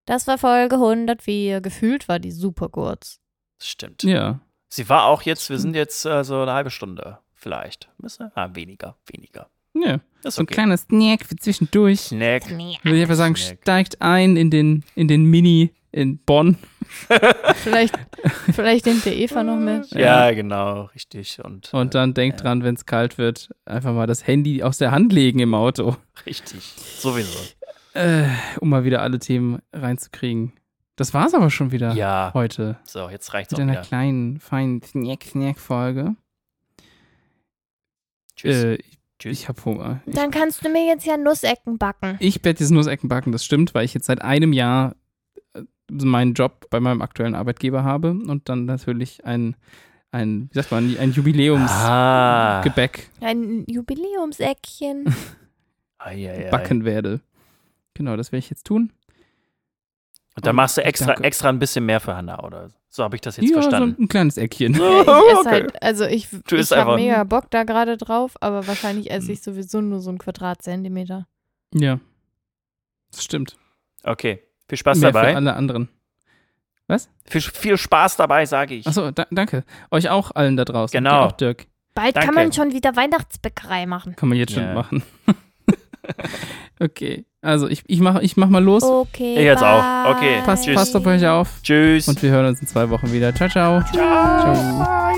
Das 0.06 0.26
war 0.28 0.38
Folge 0.38 0.76
104. 0.78 1.62
Gefühlt 1.62 2.08
war 2.10 2.18
die 2.20 2.32
super 2.32 2.70
kurz. 2.70 3.20
Stimmt. 3.62 4.04
Ja. 4.04 4.40
Sie 4.68 4.90
war 4.90 5.06
auch 5.06 5.22
jetzt, 5.22 5.50
wir 5.52 5.60
sind 5.60 5.76
jetzt 5.76 6.06
äh, 6.06 6.24
so 6.24 6.42
eine 6.42 6.54
halbe 6.54 6.72
Stunde 6.72 7.20
vielleicht. 7.36 7.90
Müssen? 8.00 8.32
Ah, 8.34 8.50
weniger, 8.54 8.98
weniger. 9.06 9.50
Ja. 9.74 10.00
Das 10.22 10.34
ist 10.34 10.36
So 10.36 10.42
ein 10.42 10.46
okay. 10.46 10.54
kleiner 10.54 10.78
Snack 10.78 11.26
für 11.26 11.36
zwischendurch. 11.36 12.00
Snack. 12.02 12.50
Würde 12.50 12.96
ich 12.96 13.02
einfach 13.02 13.16
sagen, 13.16 13.36
Snack. 13.36 13.60
steigt 13.62 14.02
ein 14.02 14.38
in 14.38 14.50
den, 14.50 14.84
in 14.96 15.08
den 15.08 15.26
Mini 15.26 15.72
in 15.92 16.18
Bonn. 16.20 16.58
Vielleicht, 17.56 17.94
vielleicht 18.52 18.86
nimmt 18.86 19.06
der 19.06 19.16
Eva 19.16 19.44
noch 19.44 19.58
mit. 19.58 19.90
Ja, 19.92 20.32
genau, 20.32 20.84
richtig. 20.96 21.40
Und, 21.44 21.74
Und 21.74 21.94
dann 21.96 22.14
denkt 22.14 22.40
Ja. 22.40 22.44
dran, 22.46 22.64
wenn 22.64 22.76
es 22.76 22.86
kalt 22.86 23.18
wird, 23.18 23.50
einfach 23.66 23.94
mal 23.94 24.06
das 24.08 24.26
Handy 24.28 24.64
aus 24.64 24.78
der 24.80 24.92
Hand 24.92 25.12
legen 25.14 25.40
im 25.40 25.54
Auto, 25.54 25.90
äh, 25.90 26.20
richtig. 26.26 26.62
Sowieso. 27.00 27.38
äh, 27.94 28.26
um 28.60 28.70
mal 28.70 28.84
wieder 28.86 29.02
alle 29.02 29.20
Themen 29.20 29.60
reinzukriegen. 29.72 30.54
Das 30.96 31.14
war's 31.14 31.34
aber 31.34 31.50
schon 31.50 31.72
wieder 31.72 31.94
Ja. 31.94 32.32
heute. 32.34 32.78
So, 32.86 33.10
jetzt 33.10 33.34
reicht's 33.34 33.52
Mit 33.52 33.60
auch 33.60 33.64
einer 33.64 33.72
wieder. 33.74 33.82
kleinen, 33.82 34.40
feinen 34.40 34.82
Snack-Snack-Folge. 34.82 36.16
Tschüss. 38.36 38.78
Tschüss. 39.24 39.40
ich 39.40 39.48
hab 39.48 39.64
Hunger. 39.64 40.02
Ich, 40.06 40.14
Dann 40.14 40.32
kannst 40.32 40.66
du 40.66 40.70
mir 40.70 40.86
jetzt 40.86 41.06
ja 41.06 41.18
Nussecken 41.18 41.78
backen. 41.78 42.18
ich 42.20 42.44
werde 42.44 42.58
diese 42.58 42.74
Nussecken 42.74 43.08
backen, 43.08 43.32
das 43.32 43.46
stimmt, 43.46 43.74
weil 43.74 43.86
ich 43.86 43.94
jetzt 43.94 44.06
seit 44.06 44.22
einem 44.22 44.52
Jahr 44.52 44.96
äh, 45.54 45.62
meinen 45.90 46.34
Job 46.34 46.68
bei 46.70 46.80
meinem 46.80 47.02
aktuellen 47.02 47.36
Arbeitgeber 47.36 47.84
habe 47.84 48.12
und 48.12 48.50
dann 48.50 48.66
natürlich 48.66 49.26
ein, 49.26 49.56
ein 50.12 50.50
wie 50.52 50.56
sagt 50.56 50.72
man, 50.72 50.98
ein 50.98 51.12
Jubiläumsgebäck 51.14 53.10
ah. 53.22 53.26
Ein 53.26 53.66
Jubiläumsäckchen. 53.68 55.14
Ei. 56.00 56.50
backen 56.52 56.84
werde. 56.84 57.22
Genau, 57.94 58.18
das 58.18 58.34
werde 58.34 58.40
ich 58.40 58.50
jetzt 58.50 58.68
tun. 58.68 58.92
Und 60.36 60.46
dann 60.48 60.56
machst 60.56 60.78
du 60.78 60.84
extra, 60.84 61.08
danke. 61.08 61.24
extra 61.24 61.50
ein 61.50 61.60
bisschen 61.60 61.86
mehr 61.86 62.00
für 62.00 62.16
Hannah, 62.16 62.44
oder? 62.44 62.70
So 62.90 63.04
habe 63.04 63.16
ich 63.16 63.22
das 63.22 63.38
jetzt 63.38 63.50
ja, 63.50 63.54
verstanden. 63.62 63.96
so 63.98 64.04
ein 64.04 64.08
kleines 64.08 64.38
Eckchen. 64.38 64.74
Ja, 64.74 65.02
ich 65.02 65.08
Oh, 65.08 65.12
esse 65.30 65.40
okay. 65.40 65.50
halt, 65.50 65.84
also 65.84 66.06
ich, 66.06 66.28
Du 66.48 66.56
ich 66.56 66.72
habe 66.72 66.82
einfach- 66.82 66.96
mega 66.96 67.24
Bock 67.24 67.52
da 67.52 67.64
gerade 67.64 67.98
drauf, 67.98 68.36
aber 68.42 68.66
wahrscheinlich 68.68 69.12
esse 69.12 69.32
ich 69.32 69.42
sowieso 69.44 69.82
nur 69.82 70.00
so 70.00 70.10
einen 70.10 70.18
Quadratzentimeter. 70.20 71.28
Ja. 71.74 72.00
Das 73.12 73.24
stimmt. 73.24 73.58
Okay. 74.04 74.42
Viel 74.68 74.78
Spaß 74.78 74.98
Mehr 75.00 75.10
für 75.10 75.14
dabei. 75.14 75.36
alle 75.36 75.54
anderen. 75.54 75.90
Viel, 77.26 77.42
viel 77.42 77.78
Spaß 77.78 78.18
dabei, 78.18 78.46
sage 78.46 78.76
ich. 78.76 78.86
Achso, 78.86 79.10
da, 79.12 79.26
danke. 79.32 79.64
Euch 79.90 80.10
auch 80.10 80.32
allen 80.36 80.58
da 80.58 80.66
draußen. 80.66 80.96
Genau. 80.96 81.10
Dir 81.12 81.26
auch, 81.28 81.32
Dirk. 81.32 81.68
Bald 81.96 82.16
Danke. 82.16 82.26
kann 82.26 82.36
man 82.36 82.52
schon 82.52 82.72
wieder 82.74 82.96
Weihnachtsbäckerei 82.96 83.86
machen. 83.86 84.16
Kann 84.16 84.30
man 84.30 84.38
jetzt 84.38 84.54
schon 84.54 84.64
Ja. 84.64 84.74
machen. 84.74 85.04
Okay. 86.80 87.26
Also 87.42 87.68
ich, 87.68 87.84
ich 87.88 88.00
mach, 88.00 88.22
ich 88.22 88.38
mach 88.38 88.50
mal 88.50 88.64
los. 88.64 88.84
Okay. 88.84 89.36
Ich 89.36 89.44
jetzt 89.44 89.64
auch. 89.64 89.82
bye. 89.82 90.16
Okay, 90.16 90.42
passt, 90.46 90.66
tschüss. 90.66 90.76
passt 90.76 90.96
auf 90.96 91.06
euch 91.06 91.26
auf. 91.28 91.62
Tschüss. 91.62 92.08
Und 92.08 92.22
wir 92.24 92.32
hören 92.32 92.46
uns 92.48 92.62
in 92.62 92.68
zwei 92.68 92.90
Wochen 92.90 93.12
wieder. 93.12 93.34
Ciao, 93.36 93.50
ciao. 93.50 93.84
Ciao. 93.92 95.14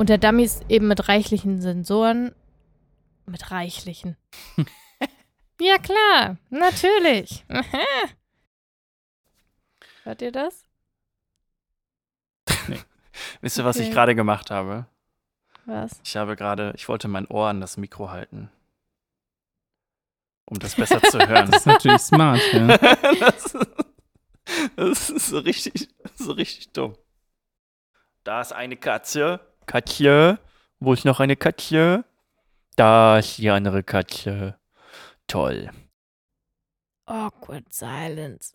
Und 0.00 0.08
der 0.08 0.16
Dummy 0.16 0.44
ist 0.44 0.64
eben 0.70 0.88
mit 0.88 1.10
reichlichen 1.10 1.60
Sensoren. 1.60 2.32
Mit 3.30 3.52
reichlichen. 3.52 4.16
ja, 5.60 5.78
klar. 5.78 6.36
Natürlich. 6.50 7.44
Hört 10.02 10.20
ihr 10.20 10.32
das? 10.32 10.66
Wisst 13.40 13.58
ihr, 13.58 13.64
was 13.64 13.76
ich 13.76 13.92
gerade 13.92 14.16
gemacht 14.16 14.50
habe? 14.50 14.86
Was? 15.66 16.00
Ich 16.04 16.16
habe 16.16 16.34
gerade, 16.34 16.72
ich 16.74 16.88
wollte 16.88 17.06
mein 17.06 17.28
Ohr 17.28 17.48
an 17.48 17.60
das 17.60 17.76
Mikro 17.76 18.10
halten. 18.10 18.50
Um 20.46 20.58
das 20.58 20.74
besser 20.74 21.00
zu 21.00 21.20
hören. 21.20 21.46
Das 21.52 21.60
ist 21.60 21.66
natürlich 21.66 22.00
smart, 22.00 22.40
ja. 22.52 22.76
das, 22.76 23.56
das 24.74 25.10
ist 25.10 25.28
so 25.28 25.38
richtig, 25.38 25.88
so 26.16 26.32
richtig 26.32 26.72
dumm. 26.72 26.96
Da 28.24 28.40
ist 28.40 28.52
eine 28.52 28.76
Katze. 28.76 29.38
Katze. 29.66 30.40
Wo 30.80 30.92
ist 30.92 31.04
noch 31.04 31.20
eine 31.20 31.36
Katze? 31.36 32.04
Da 32.80 33.18
ist 33.18 33.36
die 33.36 33.50
andere 33.50 33.82
Katze. 33.82 34.58
Toll. 35.26 35.68
Awkward 37.04 37.70
silence. 37.70 38.54